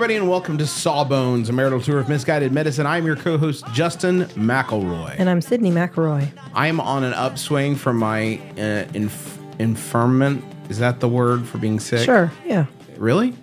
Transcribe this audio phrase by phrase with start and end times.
[0.00, 2.86] Everybody, and welcome to Sawbones, a marital tour of misguided medicine.
[2.86, 5.14] I'm your co-host Justin McElroy.
[5.18, 6.26] And I'm Sydnee McElroy.
[6.54, 10.42] I am on an upswing from my uh, inf- infirmment.
[10.70, 12.00] Is that the word for being sick?
[12.06, 12.64] Sure, yeah.
[12.96, 13.34] Really?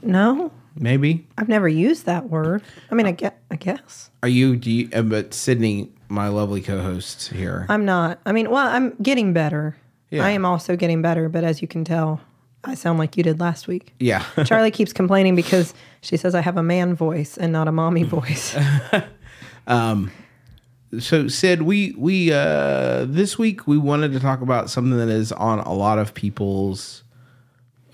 [0.00, 1.26] No, Maybe.
[1.36, 2.62] I've never used that word.
[2.90, 4.56] I mean, I get, I guess Are you?
[4.56, 4.88] Do you?
[4.90, 7.66] Uh, but Sydnee, my lovely co-host here.
[7.68, 8.20] I'm not.
[8.24, 9.76] I mean, well, I'm getting better.
[10.08, 10.24] Yeah.
[10.24, 12.22] I am also getting better, but as you can tell,
[12.64, 13.94] I sound like you did last week.
[14.00, 14.24] yeah.
[14.44, 18.02] Charlie keeps complaining because she says I have a man voice and not a mommy
[18.02, 18.56] voice.
[19.66, 20.10] um,
[20.98, 25.32] so Sid, we we uh this week we wanted to talk about something that is
[25.32, 27.04] on a lot of people's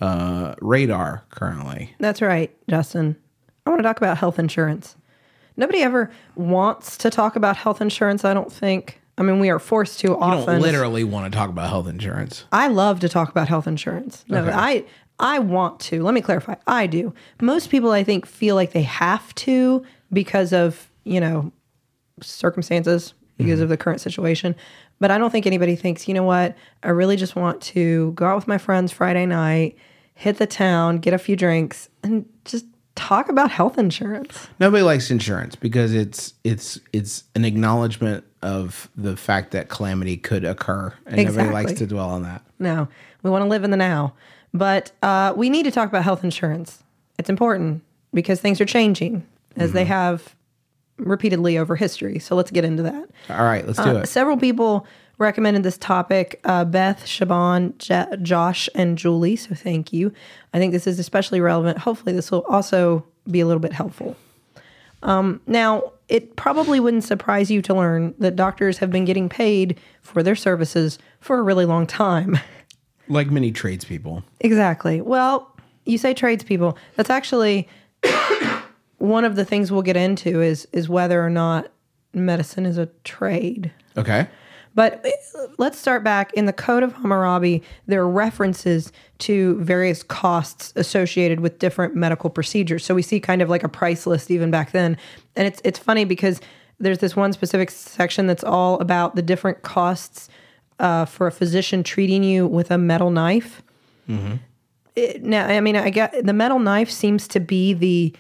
[0.01, 1.95] uh radar currently.
[1.99, 3.17] That's right, Justin.
[3.67, 4.97] I want to talk about health insurance.
[5.57, 8.25] Nobody ever wants to talk about health insurance.
[8.25, 9.01] I don't think.
[9.17, 10.55] I mean, we are forced to often.
[10.55, 12.45] don't literally want to talk about health insurance.
[12.51, 14.25] I love to talk about health insurance.
[14.29, 14.53] No, Okay.
[14.53, 14.85] I
[15.19, 16.03] I want to.
[16.03, 16.57] Let me clarify.
[16.67, 17.15] I do.
[17.41, 21.53] Most people I think feel like they have to because of, you know,
[22.21, 23.63] circumstances, because mm-hmm.
[23.63, 24.57] of the current situation.
[25.01, 28.27] But I don't think anybody thinks, you know what, I really just want to go
[28.27, 29.77] out with my friends Friday night,
[30.15, 34.49] hit the town, get a few drinks, and just talk about health insurance.
[34.61, 40.45] Nobody likes insurance because it's it's it's an acknowledgement of the fact that calamity could
[40.45, 42.43] occur, and nobody likes to dwell on that.
[42.59, 42.89] No,
[43.23, 44.15] we want to live in the now.
[44.53, 46.85] But uh, we need to talk about health insurance.
[47.19, 50.35] It's important because things are changing as they have
[50.99, 52.19] repeatedly over history.
[52.21, 53.09] So let's get into that.
[53.31, 54.07] All right, let's do Uh, it.
[54.09, 54.87] several people
[55.19, 59.37] recommended this topic uh, Beth, Shaban, J- Josh, and Julie.
[59.37, 60.13] So thank you.
[60.53, 61.79] I think this is especially relevant.
[61.79, 64.17] Hopefully, this will also be a little bit helpful.
[65.03, 69.79] Um, now, it probably wouldn't surprise you to learn that doctors have been getting paid
[70.01, 72.39] for their services for a really long time.
[73.07, 74.25] Like many tradespeople.
[74.41, 75.03] Exactly.
[75.03, 75.55] Well,
[75.85, 76.79] you say tradespeople.
[76.97, 77.69] That's actually
[78.97, 81.71] one of the things we'll get into is is whether or not
[82.15, 83.71] medicine is a trade.
[83.99, 84.27] Okay.
[84.75, 87.63] But uh, let's start back in the Code of Hammurabi.
[87.87, 92.85] There are references to various costs associated with different medical procedures.
[92.85, 94.97] So we see kind of like a price list even back then,
[95.37, 96.41] and it's it's funny because
[96.81, 100.29] there's this one specific section that's all about the different costs
[100.81, 103.63] uh, for a physician treating you with a metal knife.
[104.97, 108.15] It- now, I mean, I get the metal knife seems to be the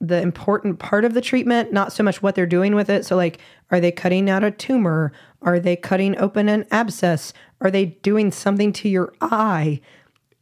[0.00, 3.06] the important part of the treatment, not so much what they're doing with it.
[3.06, 3.38] So, like,
[3.74, 5.12] are they cutting out a tumor?
[5.42, 7.32] Are they cutting open an abscess?
[7.60, 9.80] Are they doing something to your eye?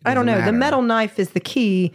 [0.04, 0.34] I don't know.
[0.34, 1.94] doesn't The metal knife is the key.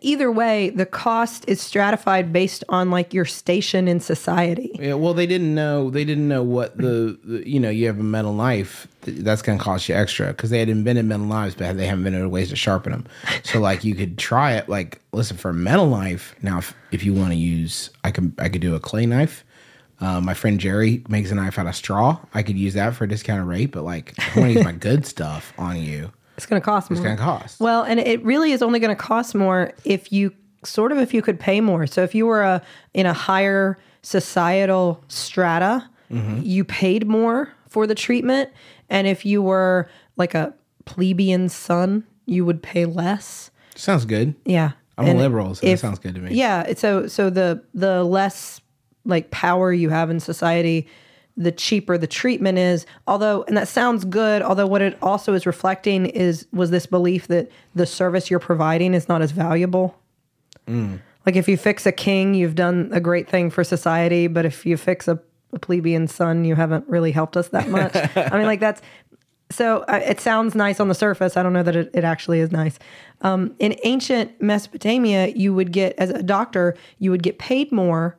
[0.00, 4.76] Either way, the cost is stratified based on like your station in society.
[4.78, 5.90] Yeah, well, they didn't know.
[5.90, 7.70] They didn't know what the, the you know.
[7.70, 11.04] You have a metal knife that's going to cost you extra because they had invented
[11.04, 13.06] metal knives, but they haven't invented ways to sharpen them.
[13.42, 14.68] So, like, you could try it.
[14.68, 16.36] Like, listen for a metal knife.
[16.42, 19.44] Now, if, if you want to use, I can I could do a clay knife.
[20.04, 22.18] Uh, my friend Jerry makes a knife out of straw.
[22.34, 24.72] I could use that for a discounted rate, but like, I want to use my
[24.72, 26.12] good stuff on you.
[26.36, 26.98] It's going to cost more.
[26.98, 27.58] It's going to cost.
[27.58, 31.14] Well, and it really is only going to cost more if you sort of if
[31.14, 31.86] you could pay more.
[31.86, 32.62] So if you were a
[32.92, 38.50] in a higher societal strata, you paid more for the treatment,
[38.88, 40.54] and if you were like a
[40.84, 43.50] plebeian son, you would pay less.
[43.74, 44.36] Sounds good.
[44.44, 44.72] Yeah.
[44.96, 46.34] I'm And a liberal, so that sounds good to me.
[46.34, 46.72] Yeah.
[46.74, 48.60] So so the the less
[49.04, 50.88] like power you have in society,
[51.36, 52.86] the cheaper the treatment is.
[53.06, 54.42] Although, and that sounds good.
[54.42, 58.94] Although, what it also is reflecting is was this belief that the service you're providing
[58.94, 59.98] is not as valuable.
[60.68, 61.00] Mm.
[61.26, 64.26] Like if you fix a king, you've done a great thing for society.
[64.26, 65.18] But if you fix a,
[65.52, 67.94] a plebeian son, you haven't really helped us that much.
[68.16, 68.82] I mean, like that's
[69.50, 71.36] So uh, it sounds nice on the surface.
[71.36, 72.78] I don't know that it, it actually is nice.
[73.22, 78.18] Um, in ancient Mesopotamia, you would get, as a doctor, you would get paid more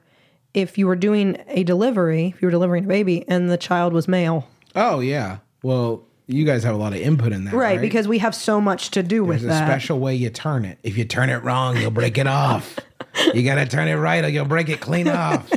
[0.55, 3.93] if you were doing a delivery, if you were delivering a baby, and the child
[3.93, 4.47] was male.
[4.75, 5.37] Oh yeah.
[5.63, 7.81] Well, you guys have a lot of input in that, Right, right?
[7.81, 9.67] because we have so much to do with there's a that.
[9.67, 10.79] special way you turn it.
[10.83, 12.79] If you turn it wrong, you'll break it off.
[13.33, 15.51] you gotta turn it right, or you'll break it clean off.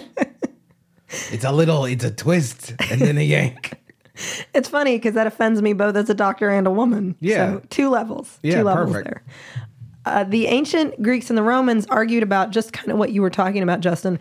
[1.32, 3.72] It's a little, it's a twist, and then a yank.
[4.52, 7.14] It's funny because that offends me both as a doctor and a woman.
[7.20, 7.36] Yeah.
[7.54, 8.38] So two levels.
[8.42, 9.06] Yeah, two levels perfect.
[9.08, 9.22] there.
[10.04, 13.30] Uh, the ancient Greeks and the Romans argued about just kind of what you were
[13.30, 14.18] talking about, Justin.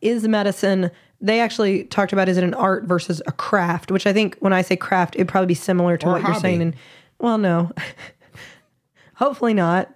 [0.00, 0.90] Is medicine,
[1.20, 4.52] they actually talked about is it an art versus a craft, which I think when
[4.52, 6.62] I say craft, it'd probably be similar to Or what you're saying.
[6.62, 6.76] And
[7.18, 7.72] well, no,
[9.14, 9.92] hopefully not.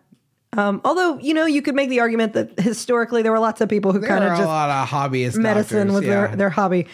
[0.55, 3.69] Um, although, you know, you could make the argument that historically there were lots of
[3.69, 6.87] people who kind of a lot of hobbyist medicine doctors, was their, their hobby.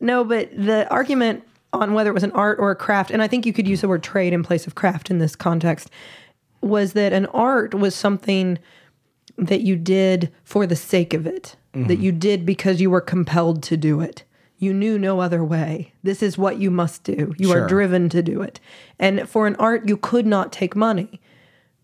[0.00, 3.28] No, but the argument on whether it was an art or a craft, and I
[3.28, 5.90] think you could use the word trade in place of craft in this context,
[6.60, 8.58] was that an art was something
[9.36, 11.88] that you did for the sake of it, Mm-hmm.
[11.88, 14.22] that you did because you were compelled to do it.
[14.58, 15.92] You knew no other way.
[16.04, 17.34] This is what you must do.
[17.36, 17.64] You Sure.
[17.64, 18.60] are driven to do it.
[18.98, 21.20] And for an art, you could not take money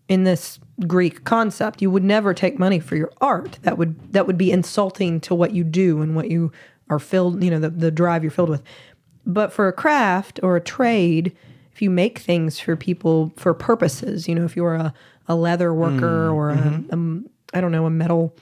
[0.07, 1.81] in this Greek concept.
[1.81, 3.59] You would never take money for your art.
[3.63, 6.51] That would that would be insulting to what you do and what you
[6.89, 8.63] are filled, you know, the, the drive you're filled with.
[9.25, 11.35] But for a craft or a trade,
[11.73, 14.93] if you make things for people for purposes, you know, if you're a,
[15.27, 18.33] a leather worker or a, um, I don't know, a metal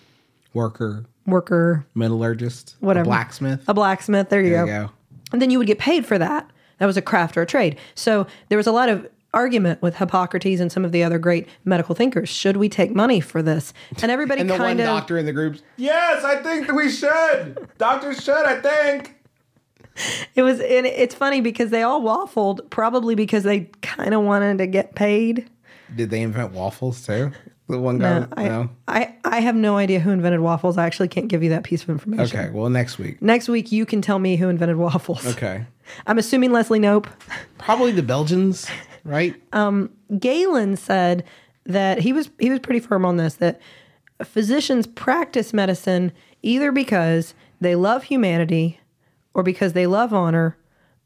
[0.53, 3.05] Worker, worker, metallurgist, a whatever.
[3.05, 3.63] blacksmith.
[3.67, 4.71] A blacksmith, there you There go.
[4.71, 4.91] you go.
[5.31, 6.49] And then you would get paid for that.
[6.79, 7.77] That was a craft or a trade.
[7.93, 11.47] So there was a lot of argument with Hippocrates and some of the other great
[11.65, 12.29] medical thinkers.
[12.29, 13.73] Should we take money for this?
[14.01, 15.61] And everybody And the one kind of doctor in the groups.
[15.77, 17.67] Yes, I think that we should.
[17.77, 19.15] Doctors should, I think.
[20.33, 24.57] it was and it's funny because they all waffled probably because they kind of wanted
[24.59, 25.47] to get paid.
[25.95, 27.31] Did they invent waffles too?
[27.69, 28.19] The one guy.
[28.19, 28.69] No, I, no.
[28.88, 30.77] I I have no idea who invented waffles.
[30.77, 32.39] I actually can't give you that piece of information.
[32.39, 32.50] Okay.
[32.50, 33.21] Well, next week.
[33.21, 35.25] Next week you can tell me who invented waffles.
[35.25, 35.66] Okay.
[36.07, 37.07] I'm assuming Leslie Knope.
[37.60, 38.68] Probably the Belgians,
[39.04, 39.36] right?
[39.54, 41.24] Um, Galen said
[41.66, 43.62] that he was he was pretty firm on this that
[44.24, 46.12] physicians practice medicine
[46.42, 48.80] either because they love humanity
[49.33, 50.57] or because they love honor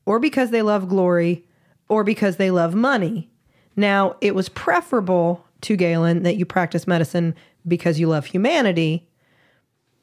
[0.06, 1.45] or because they love glory
[1.89, 3.30] or because they love money.
[3.75, 7.36] Now, it was preferable to Galen that you practice medicine
[7.68, 9.07] because you love humanity,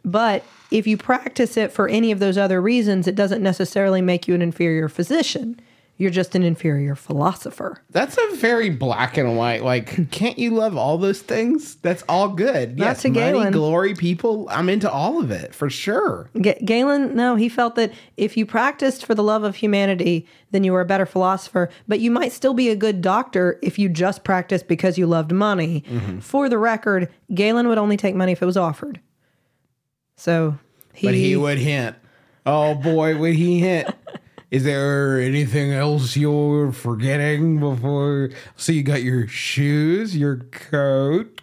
[0.05, 4.27] but if you practice it for any of those other reasons, it doesn't necessarily make
[4.27, 5.61] you an inferior physician.
[6.01, 7.83] You're just an inferior philosopher.
[7.91, 9.63] That's a very black and white.
[9.63, 11.75] Like, can't you love all those things?
[11.75, 12.79] That's all good.
[12.79, 14.49] Not yes, to money, glory, people.
[14.51, 16.31] I'm into all of it for sure.
[16.41, 20.65] Ga- Galen, no, he felt that if you practiced for the love of humanity, then
[20.65, 21.69] you were a better philosopher.
[21.87, 25.33] But you might still be a good doctor if you just practiced because you loved
[25.33, 25.85] money.
[25.87, 26.21] Mm-hmm.
[26.21, 29.01] For the record, Galen would only take money if it was offered.
[30.17, 30.57] So
[30.95, 31.95] he, But he would hint.
[32.47, 33.95] Oh boy, would he hint?
[34.51, 38.31] Is there anything else you're forgetting before?
[38.57, 41.41] So you got your shoes, your coat.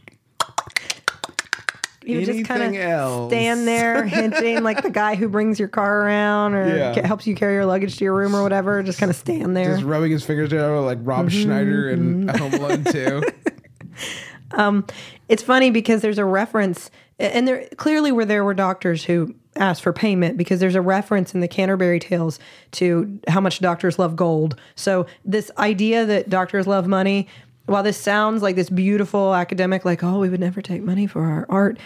[2.06, 5.69] he would just kind anything of stand there hinting like the guy who brings your
[5.69, 7.07] car around or Yeah.
[7.07, 8.83] helps you carry your luggage to your room or whatever.
[8.83, 9.74] Just kind of stand there.
[9.75, 13.21] Just rubbing his fingers together like Rob Mm-hmm, Schneider and Home Alone 2.
[15.30, 19.81] it's funny because there's a reference and there clearly where there were doctors who asked
[19.81, 22.40] for payment because there's a reference in the Canterbury Tales
[22.71, 24.59] to how much doctors love gold.
[24.76, 27.28] So this idea that doctors love money,
[27.66, 31.23] while this sounds like this beautiful academic like oh we would never take money for
[31.23, 31.80] our art,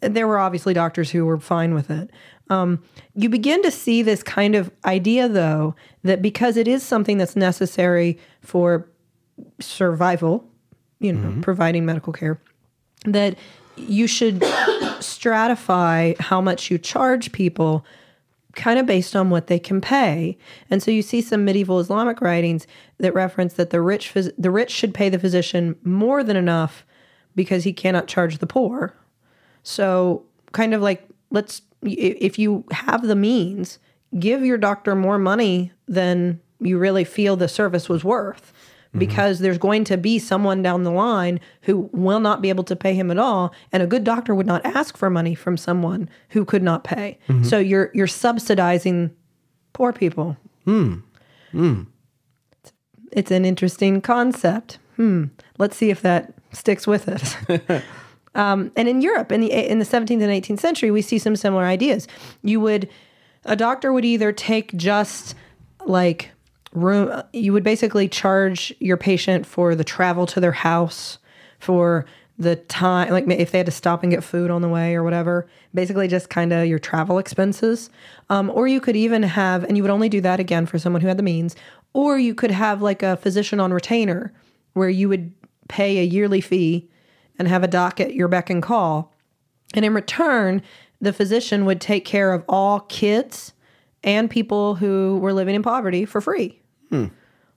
[0.00, 2.10] there were obviously doctors who were fine with it.
[2.50, 2.82] Um,
[3.14, 7.36] you begin to see this kind of idea, though, that because it is something that's
[7.36, 8.86] necessary for
[9.60, 10.46] survival,
[11.00, 12.38] you know, providing medical care,
[13.06, 13.36] that
[13.76, 14.42] you should
[15.24, 17.84] stratify how much you charge people
[18.54, 20.38] kind of based on what they can pay.
[20.70, 22.66] And so you see some medieval Islamic writings
[22.98, 26.86] that reference that the rich phys- the rich should pay the physician more than enough
[27.34, 28.94] because he cannot charge the poor.
[29.64, 33.78] So, kind of like, let's, if you have the means,
[34.18, 38.52] give your doctor more money than you really feel the service was worth.
[38.98, 42.76] Because there's going to be someone down the line who will not be able to
[42.76, 46.08] pay him at all, and a good doctor would not ask for money from someone
[46.30, 47.18] who could not pay.
[47.44, 49.10] So you're you're subsidizing
[49.72, 50.36] poor people.
[53.12, 54.78] It's an interesting concept.
[54.96, 55.24] Hmm.
[55.58, 57.36] Let's see if that sticks with us.
[58.34, 61.36] Um, and in Europe, in the in the 17th and 18th century, we see some
[61.36, 62.08] similar ideas.
[62.42, 62.88] You would,
[63.44, 65.34] a doctor would either take just
[65.86, 66.30] like
[66.74, 71.18] room you would basically charge your patient for the travel to their house
[71.58, 72.04] for
[72.36, 75.04] the time like if they had to stop and get food on the way or
[75.04, 77.90] whatever basically just kind of your travel expenses
[78.28, 81.00] um, or you could even have and you would only do that again for someone
[81.00, 81.54] who had the means
[81.92, 84.32] or you could have like a physician on retainer
[84.72, 85.32] where you would
[85.68, 86.88] pay a yearly fee
[87.38, 89.14] and have a doc at your beck and call
[89.74, 90.62] and in return,
[91.00, 93.52] the physician would take care of all kids
[94.02, 96.60] and people who were living in poverty for free.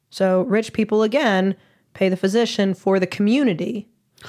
[0.09, 1.55] So rich people again
[1.93, 3.87] pay the physician for the community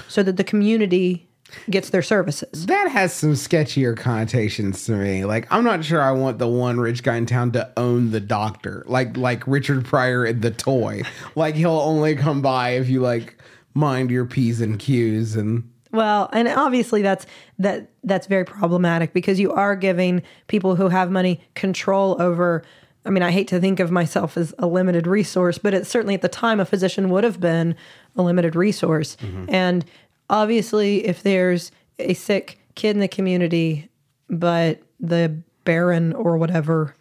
[0.09, 1.29] so that the community
[1.71, 2.67] gets their services.
[2.67, 5.25] That has some sketchier connotations to me.
[5.25, 8.21] Like, I'm not sure I want the one rich guy in town to own the
[8.21, 11.03] doctor, like like Richard Pryor in the toy.
[11.35, 13.41] like he'll only come by if you like
[13.75, 17.27] mind your p's and q's and Well, and obviously that's
[17.59, 22.62] that that's very problematic because you are giving people who have money control over
[23.09, 26.15] I mean, I hate to think of myself as a limited resource, but it's certainly
[26.15, 27.75] at the time a physician would have been
[28.17, 29.17] a limited resource.
[29.23, 29.47] Mm-hmm.
[29.49, 29.85] And
[30.29, 33.88] obviously if there's a sick kid in the community
[34.29, 35.35] but the
[35.65, 36.95] baron or whatever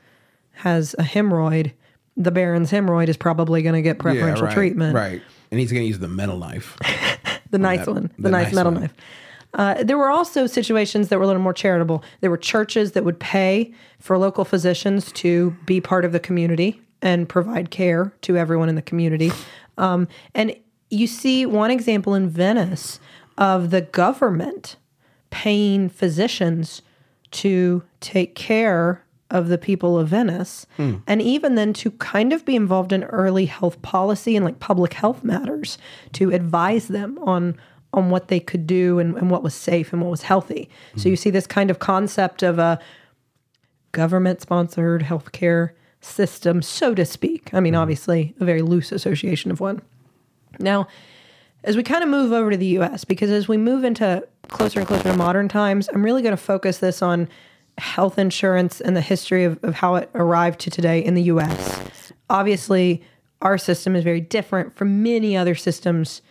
[0.53, 1.73] has a hemorrhoid,
[2.15, 5.21] the baron's hemorrhoid is probably going to get preferential right, treatment Right.
[5.51, 6.77] And he's going to use the metal knife.
[7.51, 8.81] the nice that- one, the, the nice, nice metal one.
[8.81, 8.93] knife.
[9.53, 12.03] Uh, there were also situations that were a little more charitable.
[12.21, 16.81] There were churches that would pay for local physicians to be part of the community
[17.01, 19.31] and provide care to everyone in the community.
[19.77, 20.55] Um, and
[20.89, 22.99] you see one example in Venice
[23.37, 24.75] of the government
[25.29, 26.81] paying physicians
[27.31, 30.65] to take care of the people of Venice
[31.05, 34.93] and even then to kind of be involved in early health policy and like public
[34.93, 35.77] health matters
[36.13, 37.59] to advise them on
[37.97, 40.69] on what they could do and, and what was safe and what was healthy.
[40.95, 41.21] So you mm-hmm.
[41.21, 42.79] see this kind of concept of a
[43.91, 47.53] government sponsored healthcare system, so to speak.
[47.53, 47.81] I mean, mm-hmm.
[47.81, 49.81] obviously a very loose association of one.
[50.59, 50.87] Now,
[51.63, 54.79] as we kind of move over to the US, because as we move into closer
[54.79, 57.27] and closer to modern times, I'm really going to focus this on
[57.79, 62.13] health insurance and the history of, of how it arrived to today in the US.
[62.29, 63.01] Obviously,
[63.41, 66.21] our system is very different from many other systems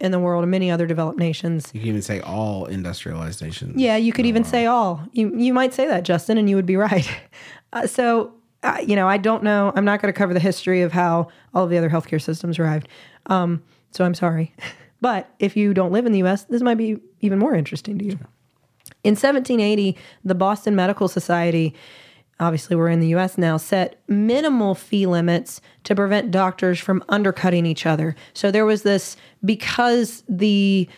[0.00, 1.70] in the world and many other developed nations.
[1.74, 3.76] You can even say all industrialized nations.
[3.76, 5.02] Yeah, you could even say all.
[5.12, 7.08] You you might say that, Justin, and you would be right.
[7.74, 9.72] Uh, so, uh, you know, I don't know.
[9.74, 12.58] I'm not going to cover the history of how all of the other healthcare systems
[12.58, 12.86] arrived.
[13.28, 14.54] Um, so I'm sorry,
[15.00, 18.04] but if you don't live in the U.S., this might be even more interesting to
[18.04, 18.18] you.
[19.04, 21.74] In 1780, the Boston Medical Society,
[22.42, 27.64] obviously we're in the US now, set minimal fee limits to prevent doctors from undercutting
[27.64, 28.16] each other.
[28.34, 30.88] So there was this, because the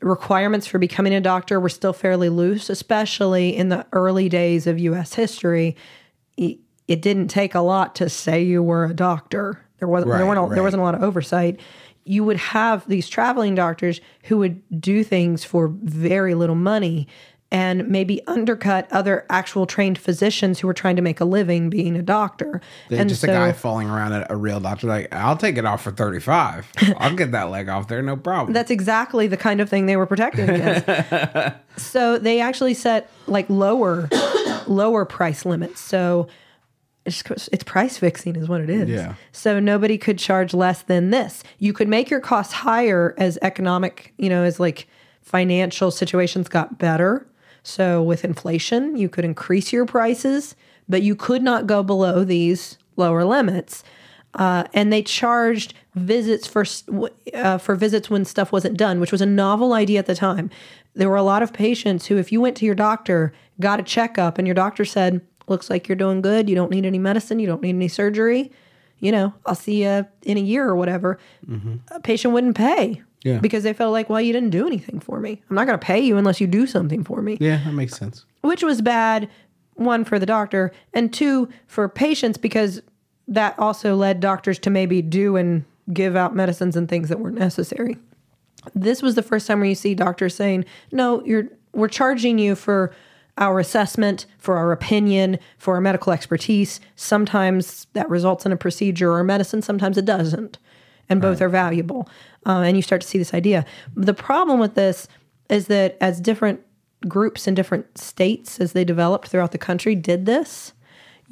[0.00, 4.78] requirements for becoming a doctor were still fairly loose, especially in the early days of
[4.78, 5.76] US history,
[6.36, 6.58] it,
[7.00, 9.64] didn't take a lot to say you were a doctor.
[9.78, 11.58] There wasn't there, weren't a, there wasn't a lot of oversight.
[12.04, 17.08] You would have these traveling doctors who would do things for very little money
[17.52, 21.94] and maybe undercut other actual trained physicians who were trying to make a living being
[21.96, 22.62] a doctor.
[22.88, 25.66] They're and just a guy falling around at a real doctor, like, I'll take it
[25.66, 26.66] off for 35.
[26.96, 28.54] I'll get that leg off there, no problem.
[28.54, 31.58] That's exactly the kind of thing they were protecting against.
[31.76, 34.08] so they actually set like lower,
[34.66, 35.78] lower price limits.
[35.78, 36.28] So
[37.04, 38.88] it's, it's price fixing is what it is.
[38.88, 39.16] Yeah.
[39.32, 41.44] So nobody could charge less than this.
[41.58, 44.88] You could make your costs higher as economic, you know, as like
[45.20, 47.26] financial situations got better.
[47.62, 50.56] So with inflation, you could increase your prices,
[50.88, 53.84] but you could not go below these lower limits.
[54.34, 56.64] Uh, and they charged visits for
[57.34, 60.50] uh, for visits when stuff wasn't done, which was a novel idea at the time.
[60.94, 63.82] There were a lot of patients who, if you went to your doctor, got a
[63.82, 66.48] checkup, and your doctor said, "Looks like you're doing good.
[66.48, 67.40] You don't need any medicine.
[67.40, 68.50] You don't need any surgery.
[69.00, 71.18] You know, I'll see you in a year or whatever."
[71.90, 73.38] A patient wouldn't pay Yeah.
[73.38, 75.40] because they felt like, "Well, you didn't do anything for me.
[75.48, 77.96] I'm not going to pay you unless you do something for me." yeah, that makes
[77.96, 78.24] sense.
[78.42, 79.28] which was bad
[79.74, 82.82] one for the doctor and two for patients because
[83.28, 87.38] that also led doctors to maybe do and give out medicines and things that weren't
[87.38, 87.96] necessary
[88.74, 92.54] this was the first time where you see doctors saying no you're we're charging you
[92.54, 92.92] for
[93.38, 99.10] our assessment for our opinion for our medical expertise sometimes that results in a procedure
[99.12, 100.58] or medicine sometimes it doesn't
[101.08, 102.08] and both are valuable
[102.46, 105.08] uh, and you start to see this idea the problem with this
[105.48, 106.60] is that as different
[107.08, 110.72] groups in different states as they developed throughout the country did this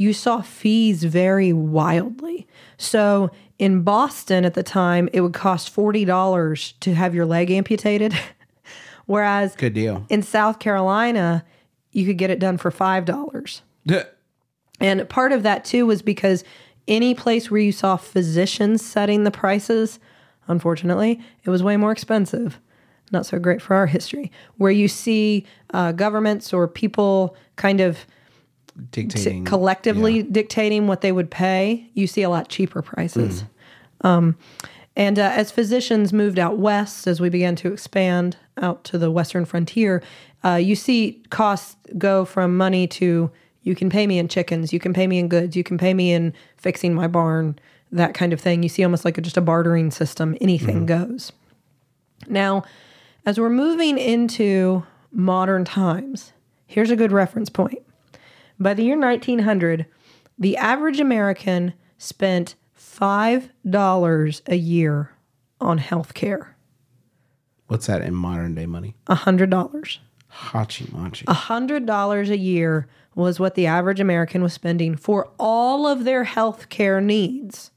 [0.01, 2.47] you saw fees vary wildly.
[2.79, 8.15] So in Boston at the time, it would cost $40 to have your leg amputated.
[9.05, 10.07] Whereas Good deal.
[10.09, 11.45] in South Carolina,
[11.93, 13.61] you could get it done for $5.
[14.83, 16.43] And part of that too was because
[16.89, 20.01] any place where you saw physicians setting the prices,
[20.51, 22.59] unfortunately, it was way more expensive.
[23.13, 24.31] Not so great for our history.
[24.57, 28.07] Where you see uh, governments or people kind of
[28.93, 30.25] Dictating collectively yeah.
[30.31, 33.45] dictating what they would pay, you see a lot cheaper prices.
[34.03, 34.37] Um,
[34.97, 39.11] and uh, as physicians moved out west, as we began to expand out to the
[39.11, 40.03] western frontier,
[40.45, 43.31] uh, you see costs go from money to
[43.63, 45.93] you can pay me in chickens, you can pay me in goods, you can pay
[45.93, 47.59] me in fixing my barn,
[47.93, 48.63] that kind of thing.
[48.63, 51.13] You see almost like a, just a bartering system, anything mm-hmm.
[51.13, 51.33] goes.
[52.29, 52.65] Now,
[53.27, 56.33] as we're moving into modern times,
[56.67, 57.83] here's a good reference point.
[58.59, 59.87] By the year 1900,
[60.39, 65.13] the average American spent $5 a year
[65.61, 66.57] on health care.
[67.67, 68.95] What's that in modern day money?
[69.07, 69.99] $100.
[70.33, 71.25] Hachi machi.
[71.27, 76.69] $100 a year was what the average American was spending for all of their health
[76.69, 77.71] care needs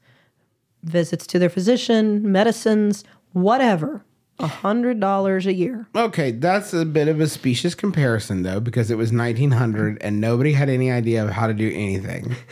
[0.84, 4.04] visits to their physician, medicines, whatever.
[4.40, 5.86] A $100 a year.
[5.94, 10.54] Okay, that's a bit of a specious comparison though, because it was 1900 and nobody
[10.54, 12.34] had any idea of how to do anything.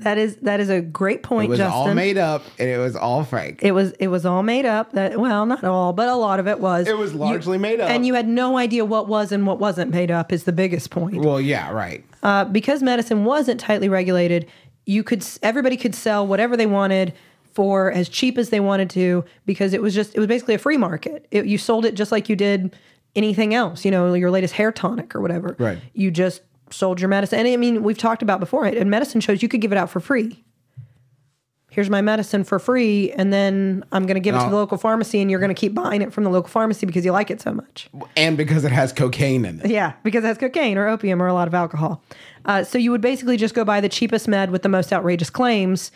[0.00, 1.46] That is that is a great point.
[1.46, 1.74] It was Justin.
[1.74, 3.58] all made up and it was all fake.
[3.62, 4.92] It was it was all made up.
[4.92, 6.88] That well, not all, but a lot of it was.
[6.88, 7.90] It was largely made up.
[7.90, 10.32] and you had no idea what was and what wasn't made up.
[10.32, 11.16] Is the biggest point.
[11.16, 12.02] well, yeah, right.
[12.22, 14.46] Uh, because medicine wasn't tightly regulated,
[14.86, 17.12] you could everybody could sell whatever they wanted
[17.60, 20.58] for as cheap as they wanted to because it was just it was basically a
[20.58, 21.26] free market.
[21.30, 22.74] It, you sold it just like you did
[23.14, 23.84] anything else.
[23.84, 25.56] You know, your latest hair tonic or whatever.
[25.58, 25.78] Right.
[25.92, 26.40] You just
[26.70, 28.64] sold your medicine, and I mean we've talked about before.
[28.64, 30.42] And medicine shows you could give it out for free.
[31.68, 34.78] Here's my medicine for free, and then I'm going to give it to the local
[34.78, 37.30] pharmacy, and you're going to keep buying it from the local pharmacy because you like
[37.30, 37.90] it so much.
[38.16, 39.70] And because it has cocaine in it.
[39.70, 42.02] Yeah, because it has cocaine or opium or a lot of alcohol.
[42.46, 45.28] Uh, so you would basically just go buy the cheapest med with the most outrageous
[45.28, 45.92] claims.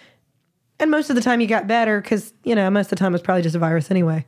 [0.80, 3.12] And most of the time you got better because, you know, most of the time
[3.12, 4.24] it was probably just a virus anyway.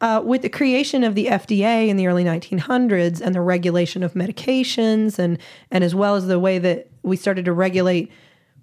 [0.00, 4.12] Uh, with the creation of the FDA in the early 1900s and the regulation of
[4.12, 5.38] medications, and,
[5.70, 8.10] and as well as the way that we started to regulate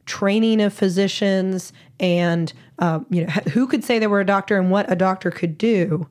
[0.05, 4.69] training of physicians and, uh, you know, who could say they were a doctor and
[4.69, 6.07] what a doctor could do,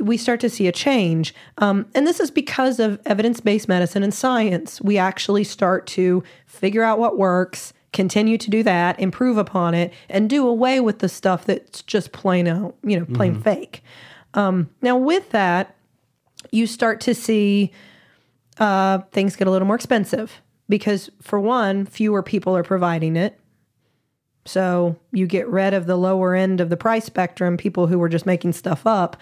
[0.00, 1.34] we start to see a change.
[1.58, 4.80] Um, and this is because of evidence based medicine and science.
[4.80, 9.92] We actually start to figure out what works, continue to do that, improve upon it,
[10.08, 13.82] and do away with the stuff that's just plain out, you know, plain fake.
[14.34, 15.76] Um, now, with that,
[16.50, 17.70] you start to see
[18.58, 23.38] uh, things get a little more expensive because, for one, fewer people are providing it.
[24.44, 28.08] So you get rid of the lower end of the price spectrum, people who were
[28.08, 29.16] just making stuff up,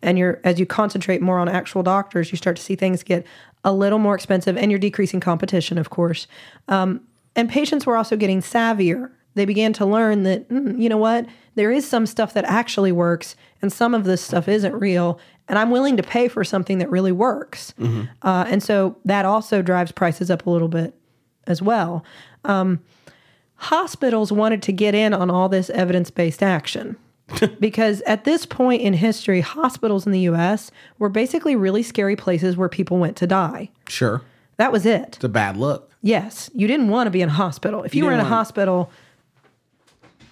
[0.00, 3.26] and you're as you concentrate more on actual doctors, you start to see things get
[3.64, 6.26] a little more expensive, and you're decreasing competition, of course.
[6.68, 7.02] Um,
[7.36, 9.10] and patients were also getting savvier.
[9.34, 12.92] They began to learn that mm, you know what, there is some stuff that actually
[12.92, 15.18] works, and some of this stuff isn't real,
[15.48, 17.74] and I'm willing to pay for something that really works.
[18.22, 20.94] Uh, and so that also drives prices up a little bit
[21.46, 22.04] as well
[23.62, 26.96] hospitals wanted to get in on all this evidence based action.
[27.60, 32.56] because at this point in history, hospitals in the US were basically really scary places
[32.56, 33.70] where people went to die.
[33.88, 34.20] Sure.
[34.56, 35.14] That was it.
[35.14, 35.91] It's a bad look.
[36.02, 37.84] Yes, you didn't want to be in a hospital.
[37.84, 38.90] If you, You were in a didn't want- hospital,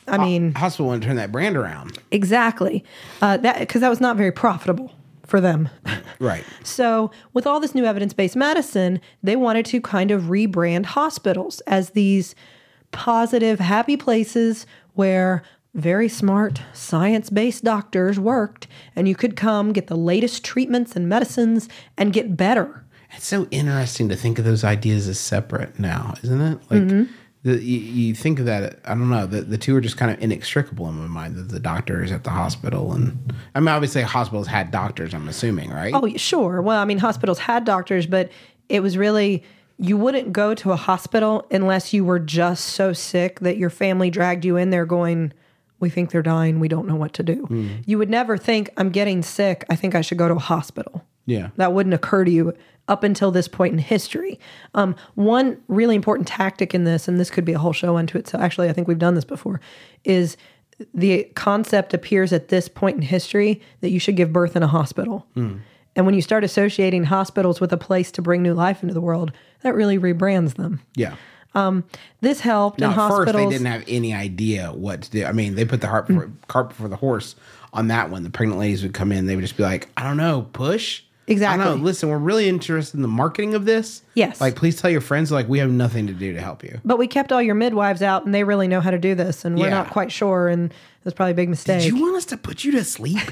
[0.08, 1.98] I mean, Hospital to turn that brand around.
[2.10, 2.84] exactly.
[3.22, 4.92] Uh, that because that was not very profitable
[5.26, 5.68] for them.
[6.18, 6.44] Right.
[6.64, 11.60] So, with all this new evidence based medicine, they wanted to kind of rebrand hospitals
[11.60, 12.34] as these
[12.92, 19.86] positive, happy places where very smart, science based doctors worked, and you could come get
[19.86, 22.84] the latest treatments and medicines and get better.
[23.14, 26.58] It's so interesting to think of those ideas as separate now, isn't it?
[26.70, 27.12] Like, mm-hmm.
[27.42, 30.10] the, you, you think of that, I don't know, the, the two are just kind
[30.10, 31.36] of inextricable in my mind.
[31.36, 32.92] That The, the doctors at the hospital.
[32.92, 35.92] And I mean, obviously, hospitals had doctors, I'm assuming, right?
[35.94, 36.62] Oh, sure.
[36.62, 38.30] Well, I mean, hospitals had doctors, but
[38.68, 39.42] it was really,
[39.78, 44.10] you wouldn't go to a hospital unless you were just so sick that your family
[44.10, 45.32] dragged you in there going,
[45.80, 46.60] we think they're dying.
[46.60, 47.46] We don't know what to do.
[47.46, 47.68] Hmm.
[47.86, 49.64] You would never think, I'm getting sick.
[49.70, 51.04] I think I should go to a hospital.
[51.30, 51.50] Yeah.
[51.56, 52.54] That wouldn't occur to you
[52.88, 54.40] up until this point in history.
[54.74, 58.18] Um, one really important tactic in this, and this could be a whole show unto
[58.18, 58.26] it.
[58.26, 59.60] So actually, I think we've done this before,
[60.04, 60.36] is
[60.92, 64.66] the concept appears at this point in history that you should give birth in a
[64.66, 65.26] hospital.
[65.34, 65.58] Hmm.
[65.94, 69.00] And when you start associating hospitals with a place to bring new life into the
[69.00, 70.80] world, that really rebrands them.
[70.96, 71.14] Yeah.
[71.54, 71.84] Um,
[72.20, 73.50] this helped Now, in at first, hospitals.
[73.50, 75.24] they didn't have any idea what to do.
[75.24, 76.34] I mean, they put the cart before, hmm.
[76.48, 77.36] cart before the horse
[77.72, 78.24] on that one.
[78.24, 81.02] The pregnant ladies would come in, they would just be like, I don't know, push.
[81.30, 81.64] Exactly.
[81.64, 81.74] I know.
[81.76, 84.02] Listen, we're really interested in the marketing of this.
[84.14, 84.40] Yes.
[84.40, 85.30] Like, please tell your friends.
[85.30, 86.80] Like, we have nothing to do to help you.
[86.84, 89.44] But we kept all your midwives out, and they really know how to do this,
[89.44, 89.74] and we're Yeah.
[89.74, 91.82] not quite sure, and that's probably a big mistake.
[91.82, 93.18] Do you want us to put you to sleep?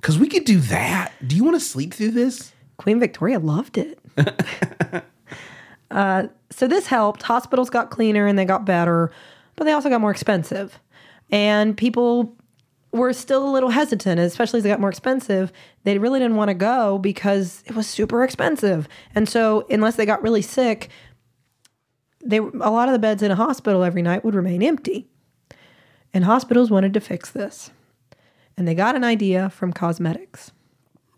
[0.00, 1.10] Because we could do that.
[1.26, 2.52] Do you want to sleep through this?
[2.76, 3.98] Queen Victoria loved it.
[5.90, 7.22] uh, so this helped.
[7.22, 9.10] Hospitals got cleaner and they got better,
[9.56, 10.78] but they also got more expensive.
[11.30, 12.36] And people
[12.92, 15.52] were still a little hesitant, especially as they got more expensive.
[15.84, 18.88] They really didn't want to go because it was super expensive.
[19.14, 20.88] And so, unless they got really sick,
[22.24, 25.08] they a lot of the beds in a hospital every night would remain empty.
[26.12, 27.70] And hospitals wanted to fix this.
[28.56, 30.50] And they got an idea from cosmetics.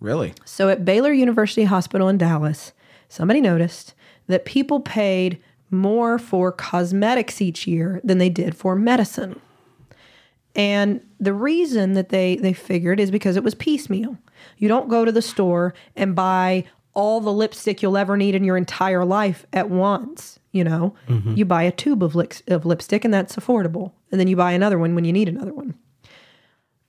[0.00, 0.34] Really?
[0.44, 2.72] So at Baylor University Hospital in Dallas,
[3.08, 3.94] somebody noticed
[4.26, 9.40] that people paid more for cosmetics each year than they did for medicine.
[10.54, 14.18] And the reason that they they figured is because it was piecemeal.
[14.58, 18.44] You don't go to the store and buy all the lipstick you'll ever need in
[18.44, 20.38] your entire life at once.
[20.52, 21.34] You know, mm-hmm.
[21.34, 23.92] you buy a tube of, lips, of lipstick and that's affordable.
[24.10, 25.74] And then you buy another one when you need another one.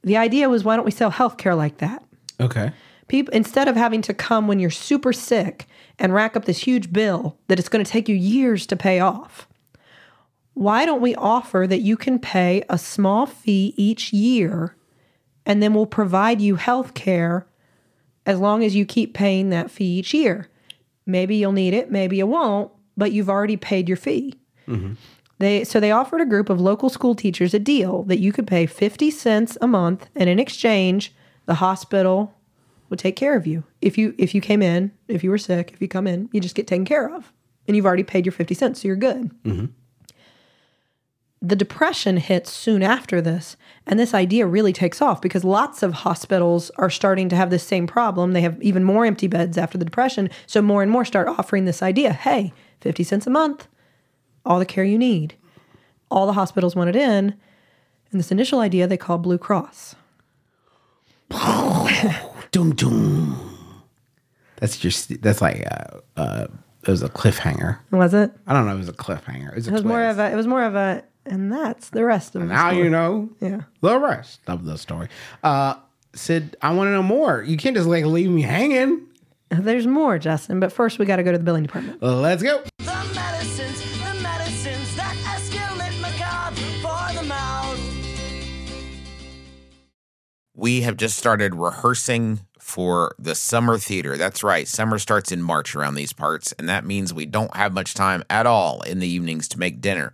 [0.04, 2.04] The idea was why don't we sell healthcare like that?
[2.39, 2.71] Okay.
[3.08, 5.67] people instead of having to come when you're super sick
[6.00, 9.00] and rack up this huge bill that it's going to take you years to pay
[9.00, 9.47] off
[10.62, 14.76] why don't we offer that you can pay a small fee each year
[15.45, 17.47] and then we'll provide you health care
[18.26, 20.47] as long as you keep paying that fee each year
[21.06, 24.36] maybe you'll need it maybe you won't but you've already paid your fee
[24.67, 24.93] mm-hmm.
[25.39, 28.47] they so they offered a group of local school teachers a deal that you could
[28.47, 31.13] pay 50 cents a month and in exchange
[31.45, 32.36] the hospital
[32.91, 33.63] would take care of you.
[33.82, 36.39] If you if you came in, if you were sick, if you come in, you
[36.39, 37.34] just get taken care of.
[37.67, 39.32] And you've already paid your 50 cents, so you're good.
[39.43, 39.65] Mm-hmm.
[41.43, 45.93] The depression hits soon after this, and this idea really takes off because lots of
[45.93, 48.34] hospitals are starting to have this same problem.
[48.34, 51.65] They have even more empty beds after the depression, so more and more start offering
[51.65, 53.67] this idea, hey, 50 cents a month,
[54.45, 55.36] all the care you need.
[56.12, 57.36] All the hospitals want it in,
[58.12, 59.95] and this initial idea they call Blue Cross.
[62.51, 63.77] Dum dum.
[64.58, 66.47] That's just that's like uh, uh
[66.84, 67.80] it was a cliffhanger.
[67.91, 68.32] Was it?
[68.47, 68.73] I don't know.
[68.73, 69.51] It was a cliffhanger.
[69.51, 70.32] It was, a It was more of a.
[70.32, 71.04] It was more of a.
[71.25, 72.84] And that's the rest of the Now story.
[72.84, 73.29] you know.
[73.39, 73.62] Yeah.
[73.81, 75.07] The rest of the story.
[75.43, 75.75] Uh,
[76.13, 77.43] Sid, I want to know more.
[77.43, 79.07] You can't just like leave me hanging.
[79.49, 80.60] There's more, Justin.
[80.60, 82.01] But first, we got to go to the billing department.
[82.01, 82.63] Let's go.
[82.79, 87.79] The medicines, the medicines that escalate macabre for the mouth.
[90.55, 94.15] we have just started rehearsing for the summer theater.
[94.17, 94.67] That's right.
[94.67, 98.23] Summer starts in March around these parts, and that means we don't have much time
[98.29, 100.13] at all in the evenings to make dinner.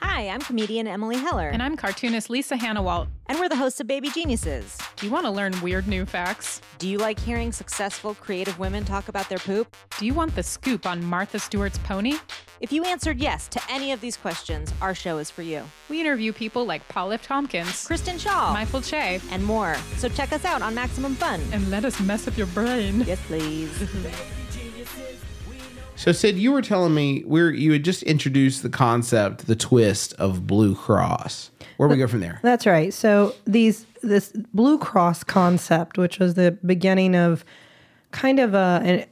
[0.00, 1.48] Hi, I'm comedian Emily Heller.
[1.48, 3.08] And I'm cartoonist Lisa Hanawalt.
[3.26, 4.78] And we're the hosts of Baby Geniuses.
[4.96, 6.60] Do you want to learn weird new facts?
[6.78, 9.76] Do you like hearing successful, creative women talk about their poop?
[9.98, 12.14] Do you want the scoop on Martha Stewart's pony?
[12.60, 15.62] If you answered yes to any of these questions, our show is for you.
[15.88, 17.22] We interview people like Paul F.
[17.22, 19.76] Tompkins, Kristen Schaal, Michael Che, and more.
[19.96, 21.40] So check us out on Maximum Fun.
[21.52, 23.00] and let us mess up your brain.
[23.00, 23.70] Yes, please.
[25.98, 30.12] So, Sid, you were telling me where you had just introduced the concept, the twist
[30.14, 31.50] of Blue Cross.
[31.76, 32.38] Where do we go from there?
[32.44, 32.94] That's right.
[32.94, 37.44] So these this Blue Cross concept, which was the beginning of
[38.12, 39.06] kind of a, and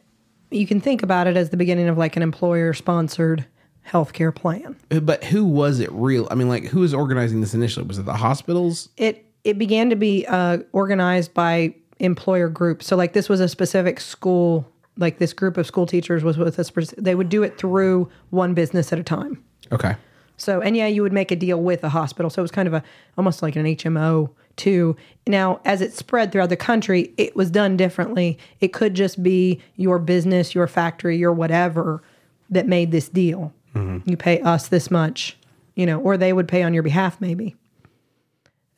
[0.53, 3.45] you can think about it as the beginning of like an employer sponsored
[3.85, 4.77] healthcare plan.
[4.89, 6.29] But who was it real?
[6.31, 7.85] I mean, like, who was organizing this initially?
[7.85, 8.91] Was it the hospitals?
[8.97, 12.87] It it began to be uh, organized by employer groups.
[12.87, 14.71] So like this was a specific school.
[14.99, 16.71] Like this group of school teachers was with us.
[16.97, 19.43] They would do it through one business at a time.
[19.73, 19.97] Okay.
[20.39, 22.31] So, and yeah, you would make a deal with a hospital.
[22.31, 22.83] So it was kind of a
[23.17, 24.97] almost like an HMO too.
[25.27, 28.39] Now, as it spread throughout the country, it was done differently.
[28.61, 32.03] It could just be your business, your factory, your whatever
[32.51, 33.53] that made this deal.
[33.75, 34.09] Mm-hmm.
[34.09, 35.37] You pay us this much,
[35.75, 37.57] you know, or they would pay on your behalf maybe.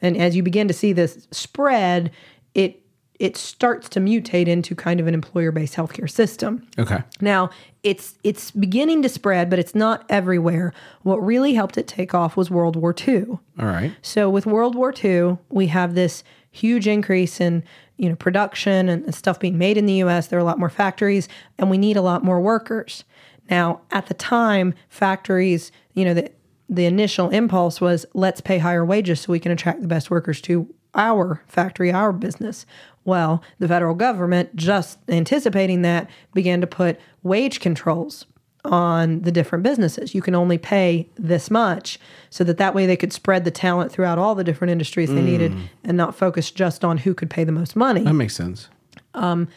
[0.01, 2.11] And as you begin to see this spread,
[2.55, 2.81] it
[3.19, 6.67] it starts to mutate into kind of an employer-based healthcare system.
[6.79, 7.03] Okay.
[7.21, 7.51] Now,
[7.83, 10.73] it's it's beginning to spread, but it's not everywhere.
[11.03, 13.27] What really helped it take off was World War II.
[13.59, 13.93] All right.
[14.03, 17.65] So with World War II, we have this huge increase in
[17.97, 20.29] you know production and, and stuff being made in the U.S.
[20.29, 21.29] There are a lot more factories,
[21.59, 23.05] and we need a lot more workers.
[23.51, 26.31] Now, at the time, factories, you know, the
[26.69, 30.41] the initial impulse was let's pay higher wages so we can attract the best workers
[30.43, 32.67] to our factory, our business.
[33.05, 38.27] Well, the federal government, just anticipating that, began to put wage controls
[38.65, 40.15] on the different businesses.
[40.15, 41.99] You can only pay this much
[42.31, 45.23] so that that way they could spread the talent throughout all the different industries they
[45.23, 45.69] needed mm.
[45.85, 48.69] and not focus just on who could pay the most money That makes sense.
[49.15, 49.49] Um,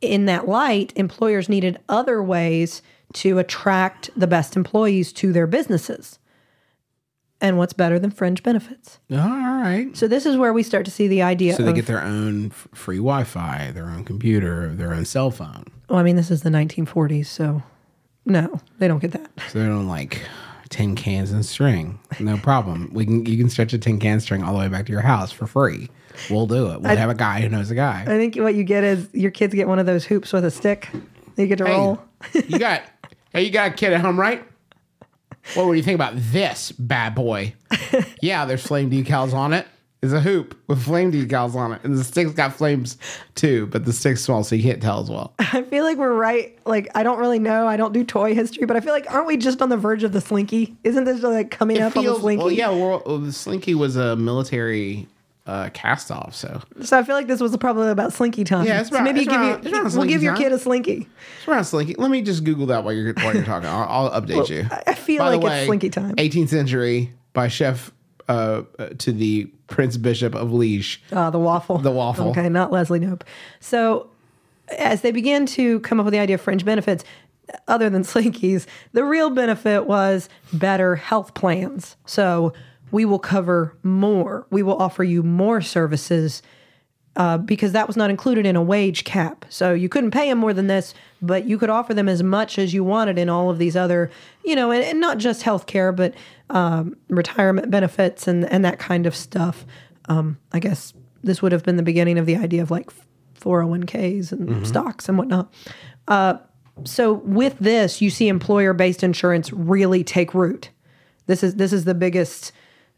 [0.00, 2.82] in that light, employers needed other ways
[3.14, 6.18] to attract the best employees to their businesses.
[7.40, 8.98] And what's better than fringe benefits?
[9.10, 9.28] Oh, all
[9.62, 9.94] right.
[9.94, 12.02] So this is where we start to see the idea So they of, get their
[12.02, 15.64] own f- free Wi Fi, their own computer, their own cell phone.
[15.90, 17.62] well, I mean, this is the 1940s, so
[18.24, 19.30] no, they don't get that.
[19.50, 20.22] So they don't like
[20.70, 21.98] tin cans and string.
[22.20, 22.90] No problem.
[22.94, 25.02] We can you can stretch a tin can string all the way back to your
[25.02, 25.90] house for free.
[26.30, 26.80] We'll do it.
[26.80, 28.00] We'll have a guy who knows a guy.
[28.02, 30.50] I think what you get is your kids get one of those hoops with a
[30.50, 30.88] stick.
[31.34, 32.00] that You get to Hey, roll.
[32.32, 32.82] you got
[33.34, 34.42] hey, you got a kid at home, right?
[35.54, 37.54] What would you think about this bad boy?
[38.20, 39.66] yeah, there's flame decals on it.
[40.02, 42.98] It's a hoop with flame decals on it, and the stick's got flames
[43.34, 45.32] too, but the stick's small, so you can't tell as well.
[45.38, 46.56] I feel like we're right.
[46.66, 47.66] Like I don't really know.
[47.66, 50.04] I don't do toy history, but I feel like aren't we just on the verge
[50.04, 50.76] of the Slinky?
[50.84, 52.44] Isn't this like coming up on the Slinky?
[52.44, 52.68] well, yeah.
[52.68, 55.08] Well, the Slinky was a military
[55.46, 58.66] uh, cast off, so So I feel like this was probably about Slinky time.
[58.66, 60.42] Yeah, it's So maybe it's give around- you, it's around we'll Slinky give your time.
[60.42, 61.08] kid a Slinky.
[61.38, 61.94] it's around Slinky.
[61.98, 63.68] Let me just Google that while you're while you're talking.
[63.68, 64.66] I'll, I'll update you.
[64.86, 66.16] I feel By the like it's Slinky time.
[66.16, 67.92] 18th century by Chef
[68.28, 71.00] uh, uh, to the Prince Bishop of Liege.
[71.12, 71.78] Uh, the waffle.
[71.78, 72.30] The waffle.
[72.30, 73.22] Okay, not Leslie Knope.
[73.60, 74.10] So
[74.78, 77.04] as they began to come up with the idea of fringe benefits,
[77.68, 81.94] other than Slinkies, the real benefit was better health plans.
[82.04, 82.52] So
[82.90, 84.46] we will cover more.
[84.50, 86.42] We will offer you more services
[87.16, 89.46] uh, because that was not included in a wage cap.
[89.48, 92.58] So you couldn't pay them more than this, but you could offer them as much
[92.58, 94.10] as you wanted in all of these other,
[94.44, 96.14] you know, and, and not just health care, but
[96.50, 99.64] um, retirement benefits and, and that kind of stuff.
[100.08, 100.92] Um, I guess
[101.24, 102.90] this would have been the beginning of the idea of like
[103.40, 105.52] 401ks and stocks and whatnot.
[106.06, 106.34] Uh,
[106.84, 110.70] so with this, you see employer-based insurance really take root.
[111.26, 112.52] This is this is the biggest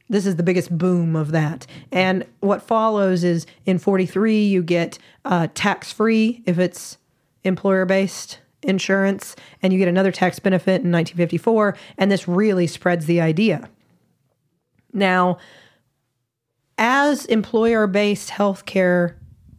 [0.08, 1.66] this is the biggest boom of that.
[1.92, 6.98] And what follows is in 43 you get uh, tax free if it's
[7.44, 11.76] employer based insurance, and you get another tax benefit in 1954.
[11.96, 13.68] And this really spreads the idea.
[14.92, 15.38] Now,
[16.76, 19.14] as employer based healthcare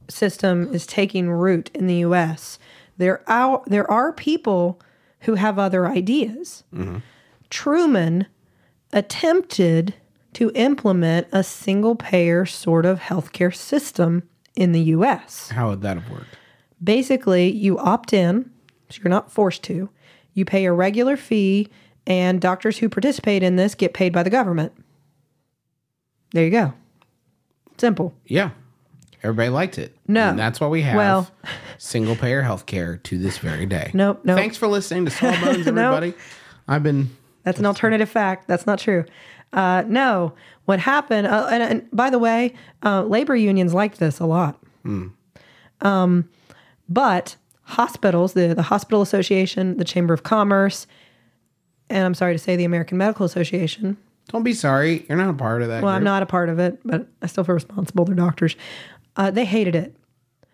[0.10, 2.60] system is taking root in the US,
[2.98, 4.82] there are, there are people
[5.22, 6.64] who have other ideas.
[7.50, 8.26] Truman
[8.92, 9.94] attempted
[10.34, 14.24] to implement a single payer sort of healthcare system
[14.56, 15.50] in the US.
[15.50, 16.38] How would that have worked?
[16.84, 18.50] Basically, you opt in,
[18.90, 19.90] so you're not forced to.
[20.34, 21.68] You pay a regular fee,
[22.08, 24.74] and doctors who participate in this get paid by the government.
[26.32, 26.74] There you go.
[27.78, 28.14] Simple.
[28.26, 28.52] Yeah.
[29.24, 29.96] Everybody liked it.
[30.08, 30.30] No.
[30.30, 31.32] And that's why we have Well-
[31.78, 33.92] single payer healthcare to this very day.
[33.94, 34.38] Nope, nope.
[34.38, 36.14] Thanks for listening to Sawbones, everybody.
[36.68, 37.10] I've been
[37.44, 38.48] That's an alternative fact.
[38.48, 39.06] That's not true.
[39.54, 40.34] Uh, no,
[40.66, 41.28] what happened?
[41.28, 44.60] Uh, and, and by the way, uh, labor unions liked this a lot.
[45.82, 46.30] Um,
[46.88, 50.88] but hospitals, the the Hospital Association, the Chamber of Commerce,
[51.90, 53.98] and I'm sorry to say, the American Medical Association.
[54.28, 55.06] don't be sorry.
[55.10, 55.84] You're not a part of that.
[55.84, 58.06] Well, I'm not a part of it, but I still feel responsible.
[58.06, 58.56] They're doctors.
[59.16, 59.96] Uh, they hated it,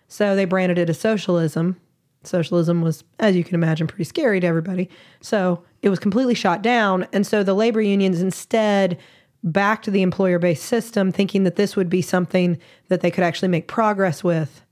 [0.07, 1.79] so they branded it as socialism.
[2.23, 4.89] Socialism was, as you can imagine, pretty scary to everybody.
[5.21, 7.07] So it was completely shot down.
[7.13, 8.97] And so the labor unions instead
[9.43, 12.57] backed the employer based system, thinking that this would be something
[12.89, 14.63] that they could actually make progress with.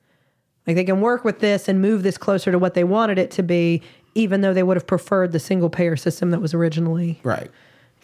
[0.65, 3.30] Like they can work with this and move this closer to what they wanted it
[3.32, 3.84] to be,
[4.15, 7.52] even though they would have preferred the single payer system that was originally, Right.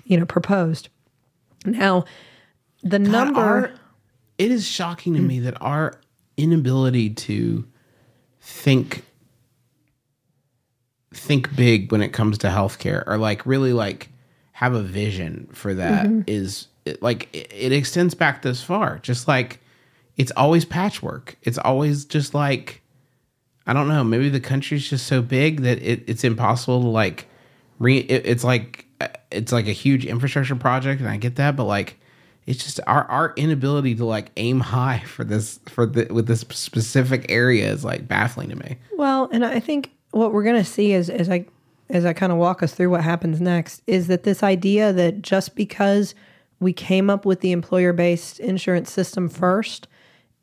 [0.05, 0.89] you know, proposed.
[1.65, 2.05] Now,
[2.83, 3.39] the God, number.
[3.39, 3.71] our-
[4.37, 5.99] it is shocking to me that our
[6.37, 7.65] inability to
[8.39, 9.03] think
[11.13, 14.09] think big when it comes to healthcare or like really like
[14.51, 16.21] have a vision for that mm-hmm.
[16.27, 18.99] is it, like it, it extends back this far.
[18.99, 19.59] Just like
[20.17, 21.37] it's always patchwork.
[21.43, 22.81] It's always just like
[23.67, 27.27] i don't know maybe the country's just so big that it, it's impossible to like
[27.77, 28.85] re it, it's like
[29.31, 31.99] it's like a huge infrastructure project and i get that but like
[32.49, 36.41] it's just our our inability to like aim high for this for the with this
[36.49, 38.77] specific area is like baffling to me.
[38.97, 41.45] Well, and I think what we're going to see is as I
[41.89, 45.23] as I kind of walk us through what happens next is that this idea that
[45.23, 46.13] just because
[46.59, 49.87] we came up with the employer based insurance system first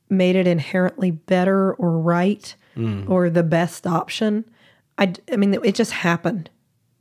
[0.09, 3.09] made it inherently better or right mm.
[3.09, 4.45] or the best option.
[4.99, 6.51] I, I mean, it just happened.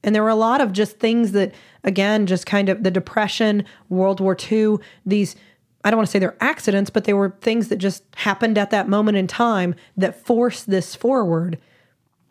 [0.04, 3.65] And there were a lot of just things that, again, just kind of the Depression,
[3.89, 5.36] World War II, these,
[5.84, 8.69] I don't want to say they're accidents, but they were things that just happened at
[8.69, 11.58] that moment in time that forced this forward.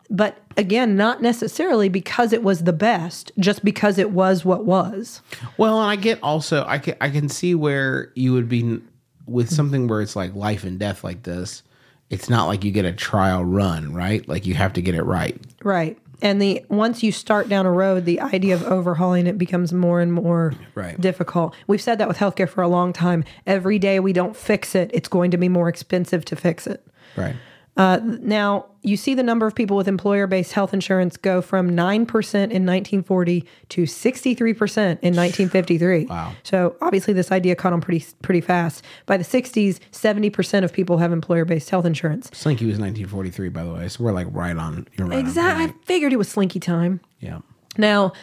[0.09, 5.21] But again, not necessarily because it was the best, just because it was what was.
[5.57, 8.79] Well, and I get also I can I can see where you would be
[9.25, 11.63] with something where it's like life and death like this.
[12.11, 14.27] It's not like you get a trial run, right?
[14.27, 15.41] Like you have to get it right.
[15.63, 15.97] Right.
[16.21, 19.99] And the once you start down a road, the idea of overhauling it becomes more
[19.99, 20.99] and more Right.
[21.01, 21.55] difficult.
[21.67, 23.23] We've said that with healthcare for a long time.
[23.47, 26.85] Every day we don't fix it, it's going to be more expensive to fix it.
[27.17, 27.35] Right.
[27.77, 31.71] Uh, now, you see the number of people with employer based health insurance go from
[31.71, 36.05] 9% in 1940 to 63% in 1953.
[36.05, 36.33] Wow.
[36.43, 38.85] So, obviously, this idea caught on pretty pretty fast.
[39.07, 42.29] By the 60s, 70% of people have employer based health insurance.
[42.33, 44.87] Slinky was 1943, by the way, so we're like right on.
[44.97, 45.19] You're right.
[45.19, 45.65] Exactly.
[45.65, 47.01] I figured it was slinky time.
[47.19, 47.39] Yeah.
[47.77, 48.13] Now,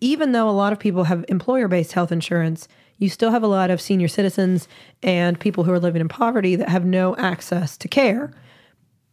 [0.00, 3.48] even though a lot of people have employer based health insurance, you still have a
[3.48, 4.68] lot of senior citizens
[5.02, 8.32] and people who are living in poverty that have no access to care.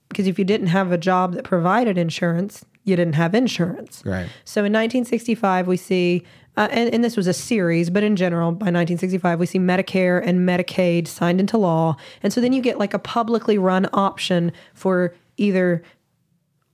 [0.10, 4.02] Because if you didn't have a job that provided insurance, you didn't have insurance.
[4.06, 4.28] Right.
[4.44, 6.24] So in 1965, we see,
[6.58, 10.22] uh, and, and this was a series, but in general, by 1965, we see Medicare
[10.26, 11.96] and Medicaid signed into law.
[12.24, 15.84] And so then you get like a publicly run option for either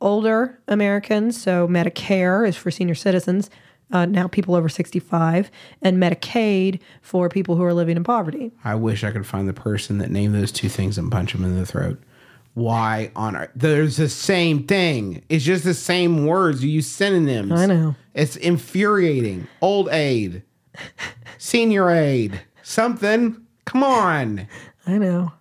[0.01, 3.49] older Americans, so Medicare is for senior citizens,
[3.91, 8.51] uh, now people over 65, and Medicaid for people who are living in poverty.
[8.63, 11.43] I wish I could find the person that named those two things and punch them
[11.43, 12.01] in the throat.
[12.55, 13.51] Why on earth?
[13.55, 15.23] There's the same thing.
[15.29, 16.63] It's just the same words.
[16.63, 17.51] You use synonyms.
[17.51, 17.95] I know.
[18.13, 19.47] It's infuriating.
[19.61, 20.41] Old aid,
[21.37, 23.35] senior aid, something.
[23.65, 24.47] Come on.
[24.87, 25.33] I know.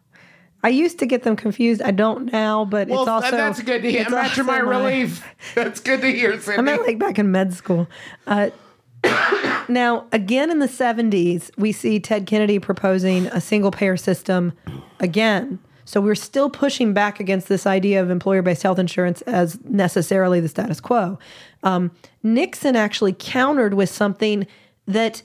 [0.64, 1.82] I used to get them confused.
[1.82, 4.06] I don't now, but Well, it's also that- that's good to hear.
[4.08, 5.22] Imagine my relief.
[5.54, 6.64] That's good to hear, I Sydnee.
[6.64, 7.86] meant like back in med school.
[8.26, 8.48] Uh,
[9.68, 14.52] now, again in the 70s, we see Ted Kennedy proposing a single payer system
[15.00, 15.58] again.
[15.84, 20.40] So we're still pushing back against this idea of employer based health insurance as necessarily
[20.40, 21.18] the status quo.
[21.62, 21.90] Um,
[22.22, 24.46] Nixon actually countered with something
[24.86, 25.22] that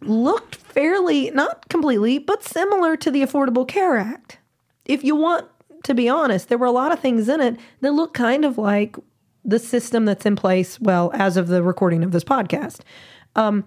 [0.00, 4.38] looked fairly, not completely, but similar to the Affordable Care Act.
[4.84, 5.46] If you want
[5.84, 8.58] to be honest, there were a lot of things in it that looked kind of
[8.58, 8.96] like
[9.44, 12.80] the system that's in place, well, as of the recording of this podcast.
[13.34, 13.64] Um,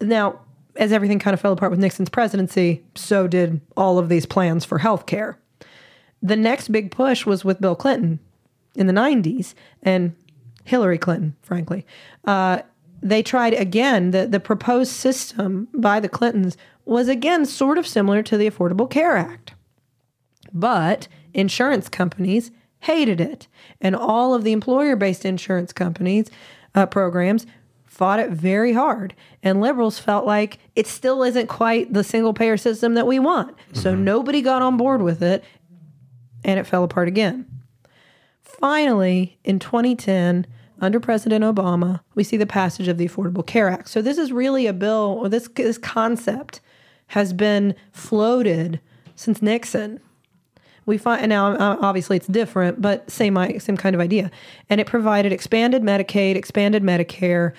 [0.00, 0.40] now,
[0.76, 4.64] as everything kind of fell apart with Nixon's presidency, so did all of these plans
[4.64, 5.38] for health care.
[6.22, 8.20] The next big push was with Bill Clinton
[8.74, 10.14] in the 90s and
[10.64, 11.84] Hillary Clinton, frankly.
[12.24, 12.62] Uh,
[13.02, 18.22] they tried again, the, the proposed system by the Clintons was again sort of similar
[18.22, 19.54] to the Affordable Care Act.
[20.52, 22.50] But insurance companies
[22.80, 23.48] hated it.
[23.80, 26.30] And all of the employer based insurance companies,
[26.74, 27.46] uh, programs,
[27.92, 29.14] fought it very hard.
[29.42, 33.54] And liberals felt like it still isn't quite the single payer system that we want.
[33.74, 35.44] So nobody got on board with it
[36.42, 37.46] and it fell apart again.
[38.42, 40.46] Finally, in 2010,
[40.80, 43.90] under President Obama, we see the passage of the Affordable Care Act.
[43.90, 46.60] So this is really a bill, or this this concept
[47.08, 48.80] has been floated
[49.14, 50.00] since Nixon.
[50.86, 54.30] We find now uh, obviously it's different, but same same kind of idea.
[54.68, 57.52] And it provided expanded Medicaid, expanded Medicare.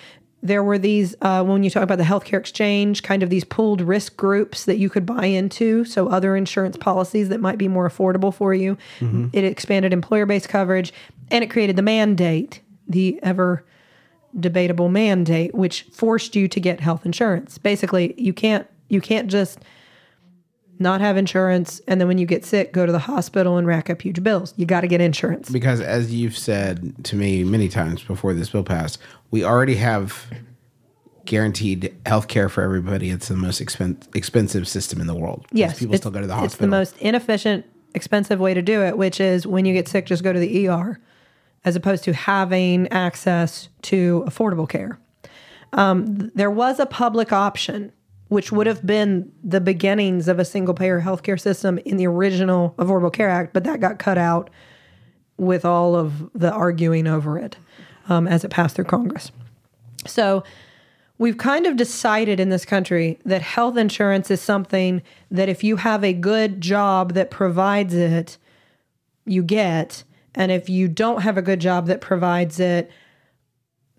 [0.43, 3.79] There were these uh, when you talk about the healthcare exchange, kind of these pooled
[3.81, 5.85] risk groups that you could buy into.
[5.85, 8.77] So other insurance policies that might be more affordable for you.
[9.31, 10.93] It expanded employer-based coverage,
[11.31, 13.65] and it created the mandate, the ever
[14.37, 17.57] debatable mandate, which forced you to get health insurance.
[17.57, 19.59] Basically, you can't you can't just
[20.79, 23.89] not have insurance and then when you get sick go to the hospital and rack
[23.89, 24.53] up huge bills.
[24.57, 25.49] You got to get insurance.
[25.49, 28.99] Because as you've said to me many times before this bill passed,
[29.31, 30.25] we already have
[31.25, 33.09] guaranteed health care for everybody.
[33.09, 35.45] It's the most expen- expensive system in the world.
[35.51, 36.45] Yes, People still go to the hospital.
[36.47, 37.65] It's the most inefficient,
[37.95, 40.67] expensive way to do it, which is when you get sick, just go to the
[40.67, 40.99] ER,
[41.63, 44.99] as opposed to having access to affordable care.
[45.71, 47.91] Um, th- there was a public option,
[48.33, 52.73] which would have been the beginnings of a single payer healthcare system in the original
[52.79, 54.49] Affordable Care Act, but that got cut out
[55.37, 57.57] with all of the arguing over it
[58.09, 59.31] um, as it passed through Congress.
[60.07, 60.43] So
[61.19, 65.75] we've kind of decided in this country that health insurance is something that if you
[65.75, 68.39] have a good job that provides it,
[69.25, 70.03] you get.
[70.33, 72.89] And if you don't have a good job that provides it,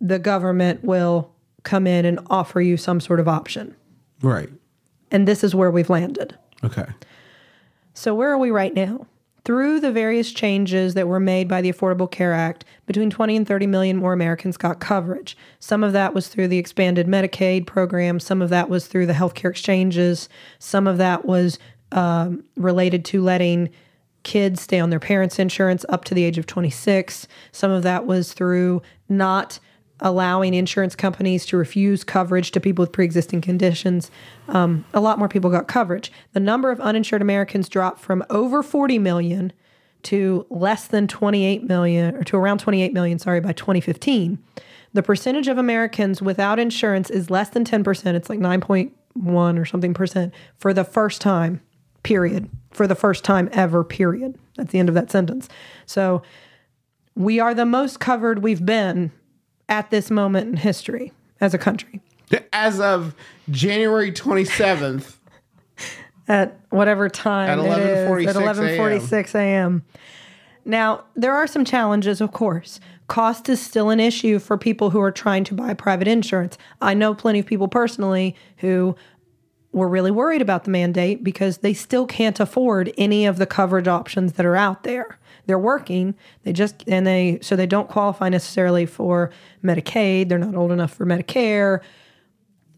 [0.00, 1.30] the government will
[1.62, 3.76] come in and offer you some sort of option.
[4.24, 4.50] Right.
[5.10, 6.36] And this is where we've landed.
[6.64, 6.86] Okay.
[7.92, 9.06] So, where are we right now?
[9.44, 13.46] Through the various changes that were made by the Affordable Care Act, between 20 and
[13.46, 15.36] 30 million more Americans got coverage.
[15.60, 19.12] Some of that was through the expanded Medicaid program, some of that was through the
[19.12, 21.58] healthcare exchanges, some of that was
[21.92, 23.68] um, related to letting
[24.22, 27.28] kids stay on their parents' insurance up to the age of 26.
[27.52, 29.60] Some of that was through not
[30.00, 34.10] allowing insurance companies to refuse coverage to people with pre-existing conditions.
[34.48, 36.10] Um, a lot more people got coverage.
[36.32, 39.52] The number of uninsured Americans dropped from over 40 million
[40.04, 44.38] to less than 28 million, or to around 28 million, sorry, by 2015.
[44.92, 48.14] The percentage of Americans without insurance is less than 10%.
[48.14, 51.60] It's like 9.1 or something percent for the first time,
[52.02, 52.48] period.
[52.70, 54.38] For the first time ever, period.
[54.56, 55.48] That's the end of that sentence.
[55.86, 56.22] So
[57.14, 59.12] we are the most covered we've been
[59.68, 62.00] at this moment in history as a country.
[62.52, 63.14] As of
[63.50, 65.16] January 27th,
[66.28, 69.84] at whatever time At it is, 11:46 at 11:46 a.m.
[70.64, 72.80] Now, there are some challenges, of course.
[73.06, 76.56] Cost is still an issue for people who are trying to buy private insurance.
[76.80, 78.96] I know plenty of people personally who
[79.72, 83.88] were really worried about the mandate because they still can't afford any of the coverage
[83.88, 85.18] options that are out there.
[85.46, 89.30] They're working, they just and they so they don't qualify necessarily for
[89.62, 91.80] Medicaid, they're not old enough for Medicare,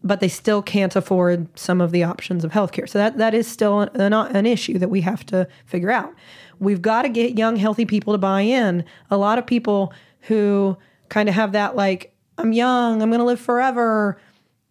[0.03, 2.87] but they still can't afford some of the options of healthcare.
[2.87, 6.13] So that that is still an, an issue that we have to figure out.
[6.59, 8.83] We've got to get young, healthy people to buy in.
[9.09, 10.77] A lot of people who
[11.09, 14.19] kind of have that like, I'm young, I'm going to live forever.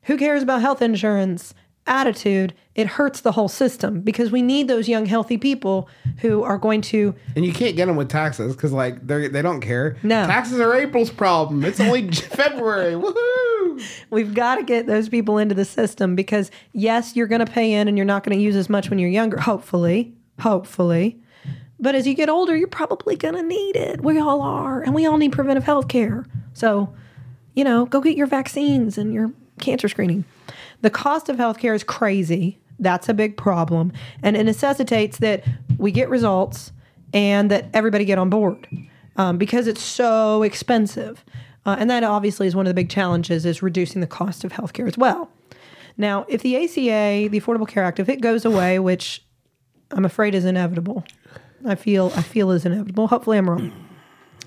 [0.02, 1.54] Who cares about health insurance?
[1.86, 6.58] Attitude, it hurts the whole system because we need those young, healthy people who are
[6.58, 9.96] going to and you can't get them with taxes because like they they don't care.
[10.02, 10.26] No.
[10.26, 11.64] taxes are April's problem.
[11.64, 12.94] It's only February.
[12.94, 13.82] Woohoo!
[14.10, 17.72] We've got to get those people into the system because yes, you're going to pay
[17.72, 20.12] in and you're not going to use as much when you're younger, hopefully.
[20.40, 21.18] Hopefully.
[21.78, 24.00] But as you get older, you're probably going to need it.
[24.02, 26.24] We all are, and we all need preventive health care.
[26.54, 26.94] So,
[27.54, 29.30] you know, go get your vaccines and your
[29.60, 30.24] cancer screening.
[30.82, 32.58] The cost of healthcare is crazy.
[32.78, 33.92] That's a big problem.
[34.22, 35.44] And it necessitates that
[35.78, 36.72] we get results
[37.12, 38.68] and that everybody get on board
[39.16, 41.24] um, because it's so expensive.
[41.64, 44.52] Uh, and that obviously is one of the big challenges is reducing the cost of
[44.52, 45.30] healthcare as well.
[45.96, 49.24] Now, if the ACA, the Affordable Care Act, if it goes away, which
[49.90, 51.04] I'm afraid is inevitable,
[51.64, 53.08] I feel I feel is inevitable.
[53.08, 53.72] Hopefully, I'm wrong.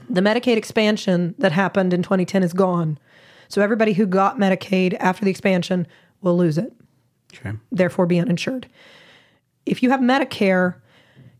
[0.09, 2.99] The Medicaid expansion that happened in 2010 is gone.
[3.47, 5.88] So everybody who got Medicaid after the expansion
[6.22, 6.74] will lose it,
[7.34, 7.53] Okay.
[7.72, 8.67] therefore be uninsured.
[9.65, 10.76] If you have Medicare,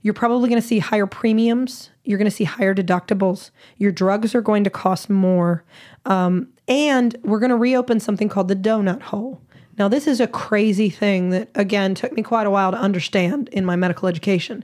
[0.02, 1.90] you're probably going to see higher premiums.
[2.04, 3.52] You're going to see higher deductibles.
[3.78, 5.64] Your drugs are going to cost more.
[6.06, 9.42] Um, and we're going to reopen something called the donut hole.
[9.78, 13.50] Now, this is a crazy thing that, again, took me quite a while to understand
[13.50, 14.64] in my medical education.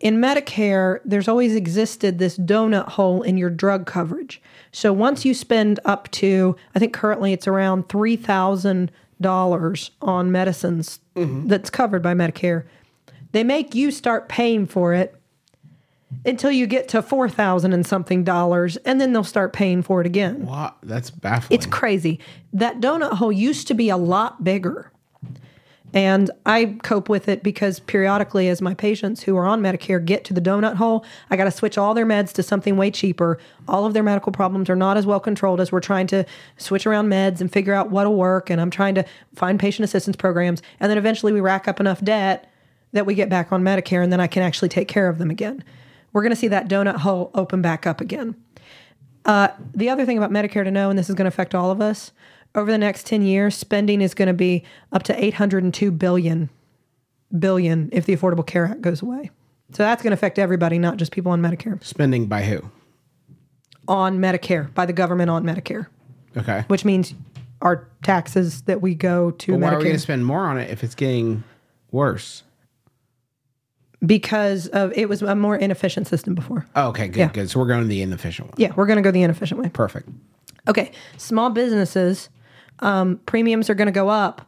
[0.00, 4.40] In Medicare, there's always existed this donut hole in your drug coverage.
[4.72, 11.48] So once you spend up to, I think currently it's around $3,000 on medicines mm-hmm.
[11.48, 12.64] that's covered by Medicare,
[13.32, 15.14] they make you start paying for it
[16.24, 20.06] until you get to 4000 and something dollars and then they'll start paying for it
[20.06, 20.46] again.
[20.46, 21.56] Wow, that's baffling.
[21.56, 22.18] It's crazy.
[22.52, 24.90] That donut hole used to be a lot bigger.
[25.92, 30.24] And I cope with it because periodically, as my patients who are on Medicare get
[30.26, 33.38] to the donut hole, I got to switch all their meds to something way cheaper.
[33.66, 36.24] All of their medical problems are not as well controlled as we're trying to
[36.58, 38.50] switch around meds and figure out what'll work.
[38.50, 40.62] And I'm trying to find patient assistance programs.
[40.78, 42.52] And then eventually we rack up enough debt
[42.92, 45.30] that we get back on Medicare and then I can actually take care of them
[45.30, 45.64] again.
[46.12, 48.36] We're going to see that donut hole open back up again.
[49.24, 51.70] Uh, the other thing about Medicare to know, and this is going to affect all
[51.70, 52.10] of us,
[52.54, 56.50] over the next 10 years, spending is going to be up to 802 billion
[57.38, 59.30] billion if the Affordable Care Act goes away.
[59.72, 61.82] So that's going to affect everybody, not just people on Medicare.
[61.84, 62.60] spending by who?
[63.86, 65.86] On Medicare, by the government on Medicare,
[66.36, 66.64] Okay.
[66.66, 67.14] which means
[67.62, 70.58] our taxes that we go to But why are we going to spend more on
[70.58, 71.44] it if it's getting
[71.92, 72.42] worse?
[74.06, 76.64] because of it was a more inefficient system before.
[76.74, 77.28] Oh, okay, good, Yeah.
[77.32, 77.50] good.
[77.50, 78.54] So we're going to the inefficient one.
[78.56, 79.68] Yeah, we're going to go the inefficient way.
[79.68, 80.08] Perfect.
[80.66, 82.30] Okay, small businesses,
[82.80, 84.46] um, premiums are going to go up.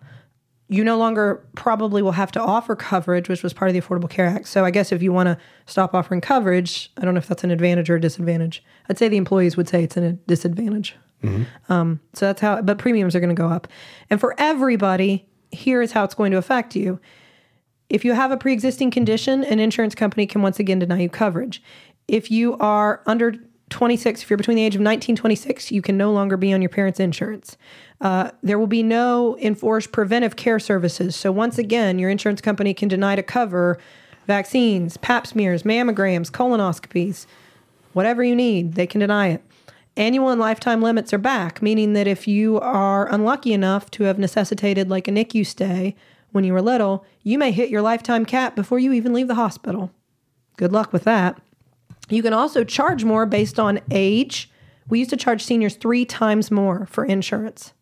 [0.69, 4.09] You no longer probably will have to offer coverage, which was part of the Affordable
[4.09, 4.49] Care Act.
[4.49, 7.45] So I guess if you want to stop offering coverage, I don't know if that's
[7.45, 8.65] an advantage or a disadvantage.
[8.89, 10.97] I'd say the employees would say it's a disadvantage.
[11.69, 13.69] Um, so that's how, but premiums are going to go up.
[14.09, 16.99] And for everybody, here is how it's going to affect you.
[17.89, 21.11] If you have a pre existing condition, an insurance company can once again deny you
[21.11, 21.63] coverage.
[22.09, 23.35] If you are under
[23.73, 26.63] 26, if you're between the age of 19 26, you can no longer be on
[26.63, 27.57] your parents' insurance.
[28.01, 31.17] Uh, there will be no enforced preventive care services.
[31.17, 33.79] So, once again, your insurance company can deny to cover
[34.27, 37.27] vaccines, pap smears, mammograms, colonoscopies,
[37.93, 39.43] whatever you need, they can deny it.
[39.97, 44.19] Annual and lifetime limits are back, meaning that if you are unlucky enough to have
[44.19, 45.95] necessitated like a NICU stay
[46.31, 49.35] when you were little, you may hit your lifetime cap before you even leave the
[49.35, 49.91] hospital.
[50.57, 51.41] Good luck with that.
[52.13, 54.51] You can also charge more based on age.
[54.89, 57.73] We used to charge seniors three times more for insurance.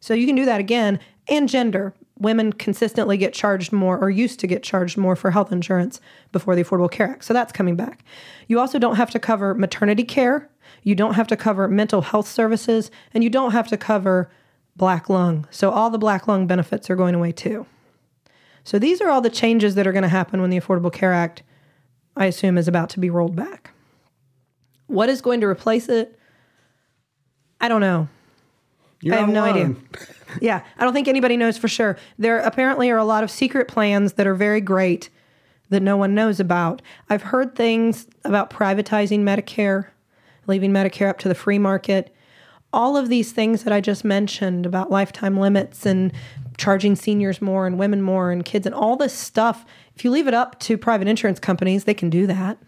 [0.00, 1.00] So you can do that again.
[1.28, 1.94] And gender.
[2.18, 6.56] Women consistently get charged more or used to get charged more for health insurance before
[6.56, 7.24] the Affordable Care Act.
[7.24, 8.04] So that's coming back.
[8.48, 10.50] You also don't have to cover maternity care.
[10.82, 12.90] You don't have to cover mental health services.
[13.14, 14.30] And you don't have to cover
[14.76, 15.46] black lung.
[15.50, 17.66] So all the black lung benefits are going away too.
[18.64, 21.14] So these are all the changes that are going to happen when the Affordable Care
[21.14, 21.42] Act,
[22.18, 23.70] I assume, is about to be rolled back.
[24.88, 26.18] What is going to replace it?
[27.60, 28.08] I don't know.
[29.00, 29.74] You're I have no idea.
[30.42, 31.96] Yeah, I don't think anybody knows for sure.
[32.18, 35.08] There apparently are a lot of secret plans that are very great
[35.70, 36.82] that no one knows about.
[37.08, 39.86] I've heard things about privatizing Medicare,
[40.46, 42.14] leaving Medicare up to the free market.
[42.74, 46.12] All of these things that I just mentioned about lifetime limits and
[46.58, 50.26] charging seniors more and women more and kids and all this stuff, if you leave
[50.26, 52.58] it up to private insurance companies, they can do that.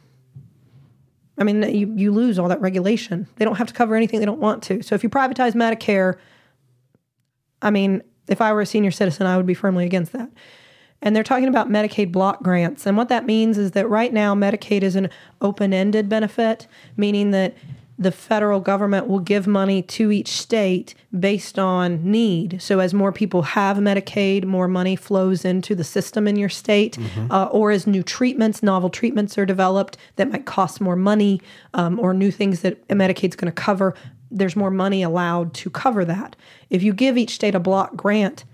[1.37, 3.27] I mean, you, you lose all that regulation.
[3.37, 4.83] They don't have to cover anything they don't want to.
[4.83, 6.19] So if you privatize Medicare,
[7.63, 10.31] I mean, if I were a senior citizen, I would be firmly against that.
[11.03, 12.87] And they're talking about Medicaid block grants.
[12.87, 15.09] And what that means is that right now, Medicaid is an
[15.41, 16.67] open ended benefit,
[16.97, 17.57] meaning that
[18.01, 22.61] the federal government will give money to each state based on need.
[22.61, 26.99] So, as more people have Medicaid, more money flows into the system in your state.
[27.31, 31.43] Uh, or as new treatments, novel treatments are developed that might cost more money,
[31.75, 33.95] um, or new things that Medicaid's going to cover,
[34.31, 36.37] there's more money allowed to cover that.
[36.71, 38.45] If you give each state a block grant,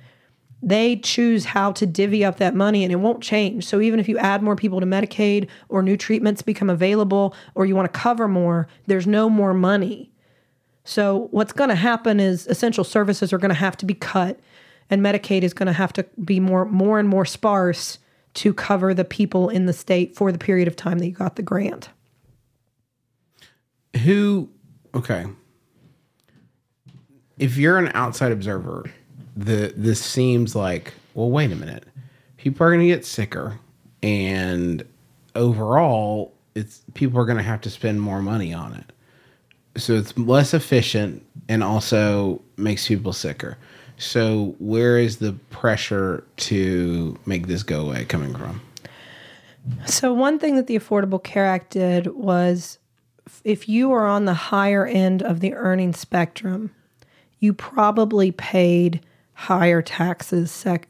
[0.67, 3.65] they choose how to divvy up that money and it won't change.
[3.65, 7.67] So even if you add more people to Medicaid or new treatments become available or
[7.67, 10.11] you want to cover more, there's no more money.
[10.83, 14.41] So what's going to happen is essential services are going to have to be cut
[14.91, 18.01] and Medicaid is going to have to be more more and more sparse
[18.35, 21.37] to cover the people in the state for the period of time that you got
[21.37, 21.91] the grant.
[24.03, 24.51] Who?
[24.95, 25.27] Okay.
[27.39, 28.91] If you're an outside observer,
[29.37, 31.31] the this seems like well.
[31.31, 31.85] Wait a minute.
[32.37, 33.59] People are going to get sicker,
[34.03, 34.85] and
[35.35, 38.93] overall, it's people are going to have to spend more money on it.
[39.81, 43.59] So it's less efficient and also makes people sicker.
[43.99, 48.61] So where is the pressure to make this go away coming from?
[49.87, 52.79] So, one thing that the Affordable Care Act did was
[53.45, 56.73] if you are on the higher end of the earning spectrum,
[57.41, 59.05] you probably paid
[59.37, 60.51] higher taxes.
[60.51, 60.89] Sec-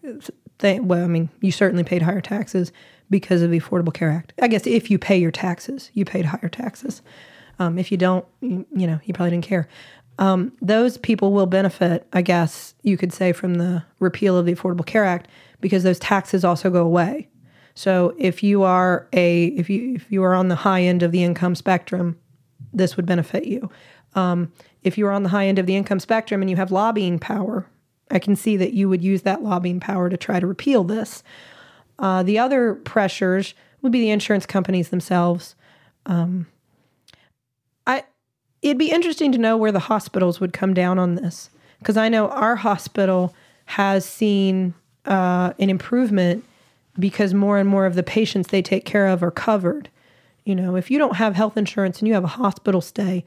[0.59, 2.72] th- well, I mean, you certainly paid higher taxes
[3.11, 4.32] because of the Affordable Care Act.
[4.40, 7.03] I guess if you pay your taxes, you paid higher taxes.
[7.59, 9.68] Um, if you don't, you, you know, you probably didn't care.
[10.18, 14.55] Um, those people will benefit, I guess you could say, from the repeal of the
[14.55, 15.28] Affordable Care Act
[15.61, 17.28] because those taxes also go away.
[17.74, 21.12] So if you are a if you if you are on the high end of
[21.12, 22.18] the income spectrum,
[22.72, 23.70] this would benefit you.
[24.14, 26.70] Um, if you are on the high end of the income spectrum and you have
[26.70, 27.66] lobbying power,
[28.11, 31.22] I can see that you would use that lobbying power to try to repeal this.
[31.98, 35.54] Uh, the other pressures would be the insurance companies themselves.
[36.07, 36.46] Um,
[37.86, 38.04] I
[38.62, 42.09] it'd be interesting to know where the hospitals would come down on this because I
[42.09, 43.34] know our hospital
[43.66, 46.44] has seen uh, an improvement
[46.98, 49.88] because more and more of the patients they take care of are covered.
[50.44, 53.24] You know, if you don't have health insurance and you have a hospital stay,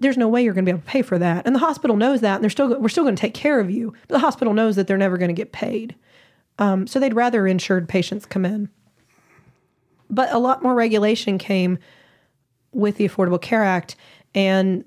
[0.00, 1.46] there's no way you're going to be able to pay for that.
[1.46, 3.70] And the hospital knows that, and they're still we're still going to take care of
[3.70, 3.92] you.
[4.08, 5.94] But the hospital knows that they're never going to get paid,
[6.58, 8.68] um, so they'd rather insured patients come in.
[10.10, 11.78] But a lot more regulation came
[12.72, 13.96] with the Affordable Care Act,
[14.34, 14.84] and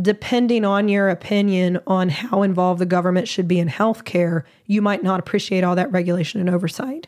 [0.00, 5.02] depending on your opinion on how involved the government should be in healthcare, you might
[5.02, 7.06] not appreciate all that regulation and oversight.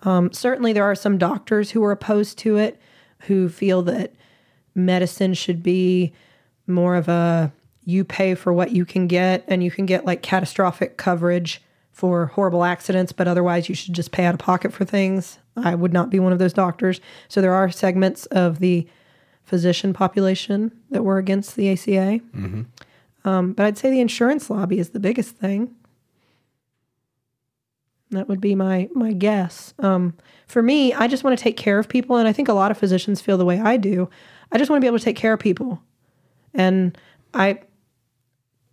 [0.00, 2.80] Um, certainly, there are some doctors who are opposed to it,
[3.20, 4.12] who feel that
[4.74, 6.12] medicine should be
[6.66, 7.52] more of a
[7.84, 11.60] you pay for what you can get, and you can get like catastrophic coverage
[11.90, 15.38] for horrible accidents, but otherwise you should just pay out of pocket for things.
[15.56, 17.00] I would not be one of those doctors.
[17.28, 18.86] So there are segments of the
[19.44, 22.20] physician population that were against the ACA.
[23.24, 25.74] Um, but I'd say the insurance lobby is the biggest thing.
[28.10, 29.72] That would be my my guess.
[29.78, 30.14] Um,
[30.46, 32.70] for me, I just want to take care of people, and I think a lot
[32.70, 34.08] of physicians feel the way I do.
[34.50, 35.82] I just want to be able to take care of people,
[36.54, 36.96] and
[37.34, 37.60] I.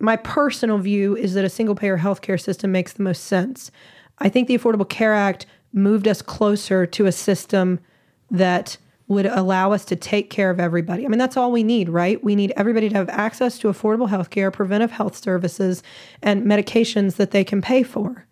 [0.02, 3.70] My personal view is that a single payer healthcare system makes the most sense.
[4.18, 7.80] I think the Affordable Care Act moved us closer to a system
[8.30, 8.78] that
[9.10, 11.04] would allow us to take care of everybody.
[11.04, 12.22] I mean, that's all we need, right?
[12.22, 15.82] We need everybody to have access to affordable health care, preventive health services,
[16.22, 18.26] and medications that they can pay for.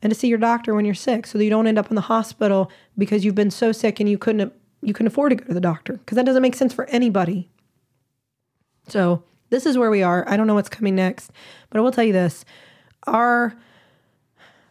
[0.00, 1.94] And to see your doctor when you're sick so that you don't end up in
[1.94, 5.44] the hospital because you've been so sick and you couldn't you couldn't afford to go
[5.44, 7.50] to the doctor because that doesn't make sense for anybody.
[8.88, 10.28] So, this is where we are.
[10.28, 11.30] I don't know what's coming next,
[11.70, 12.44] but I will tell you this.
[13.06, 13.54] Our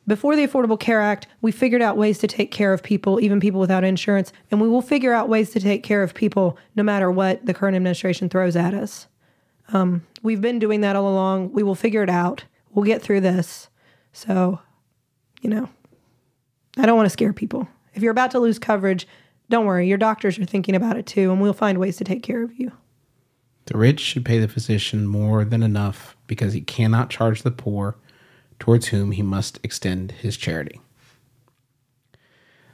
[0.05, 3.39] before the Affordable Care Act, we figured out ways to take care of people, even
[3.39, 6.83] people without insurance, and we will figure out ways to take care of people no
[6.83, 9.07] matter what the current administration throws at us.
[9.71, 11.53] Um, we've been doing that all along.
[11.53, 12.43] We will figure it out.
[12.71, 13.69] We'll get through this.
[14.11, 14.59] So,
[15.41, 15.69] you know,
[16.77, 17.67] I don't want to scare people.
[17.93, 19.07] If you're about to lose coverage,
[19.49, 19.87] don't worry.
[19.87, 22.59] Your doctors are thinking about it too, and we'll find ways to take care of
[22.59, 22.73] you.
[23.65, 27.95] The rich should pay the physician more than enough because he cannot charge the poor,
[28.59, 30.79] towards whom he must extend his charity.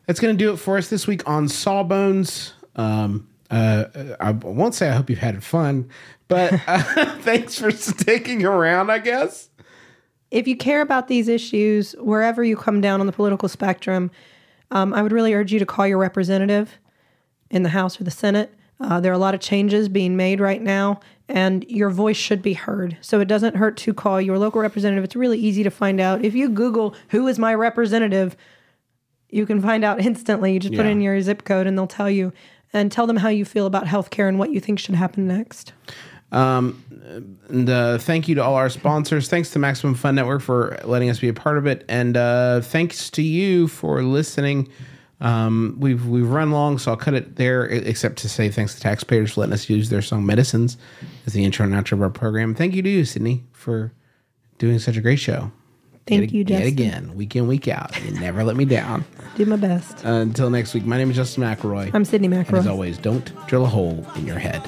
[0.05, 2.53] That's going to do it for us this week on Sawbones.
[2.75, 3.85] Um, uh,
[4.19, 5.89] I won't say I hope you've had fun,
[6.27, 6.81] but uh,
[7.21, 9.49] thanks for sticking around, I guess.
[10.31, 14.11] if you care about these issues, wherever you come down on the political spectrum,
[14.71, 16.77] um, I would really urge you to call your representative
[17.49, 18.53] in the House or the Senate.
[18.79, 22.41] Uh, there are a lot of changes being made right now, and your voice should
[22.41, 22.97] be heard.
[23.01, 25.03] So it doesn't hurt to call your local representative.
[25.03, 26.23] It's really easy to find out.
[26.23, 28.37] If you Google who is my representative,
[29.29, 30.53] you can find out instantly.
[30.53, 32.33] You just put in your zip code, and they'll tell you.
[32.71, 35.73] And tell them how you feel about healthcare and what you think should happen next.
[37.49, 39.27] And uh, thank you to all our sponsors.
[39.27, 42.61] Thanks to Maximum Fun Network for letting us be a part of it, and uh,
[42.61, 44.69] thanks to you for listening.
[45.21, 47.65] Um, we've we've run long, so I'll cut it there.
[47.65, 50.77] Except to say thanks to taxpayers for letting us use their song "Medicines"
[51.25, 52.55] as the intro and outro of our program.
[52.55, 53.93] Thank you to you, Sydnee, for
[54.57, 55.51] doing such a great show.
[56.07, 56.67] Thank yet, you, Yet Justin.
[56.67, 57.95] again, week in, week out.
[58.03, 59.05] You never let me down.
[59.35, 60.03] Do my best.
[60.05, 61.93] Uh, until next week, my name is Justin McElroy.
[61.93, 64.67] I'm Sydnee and as always, don't drill a hole in your head.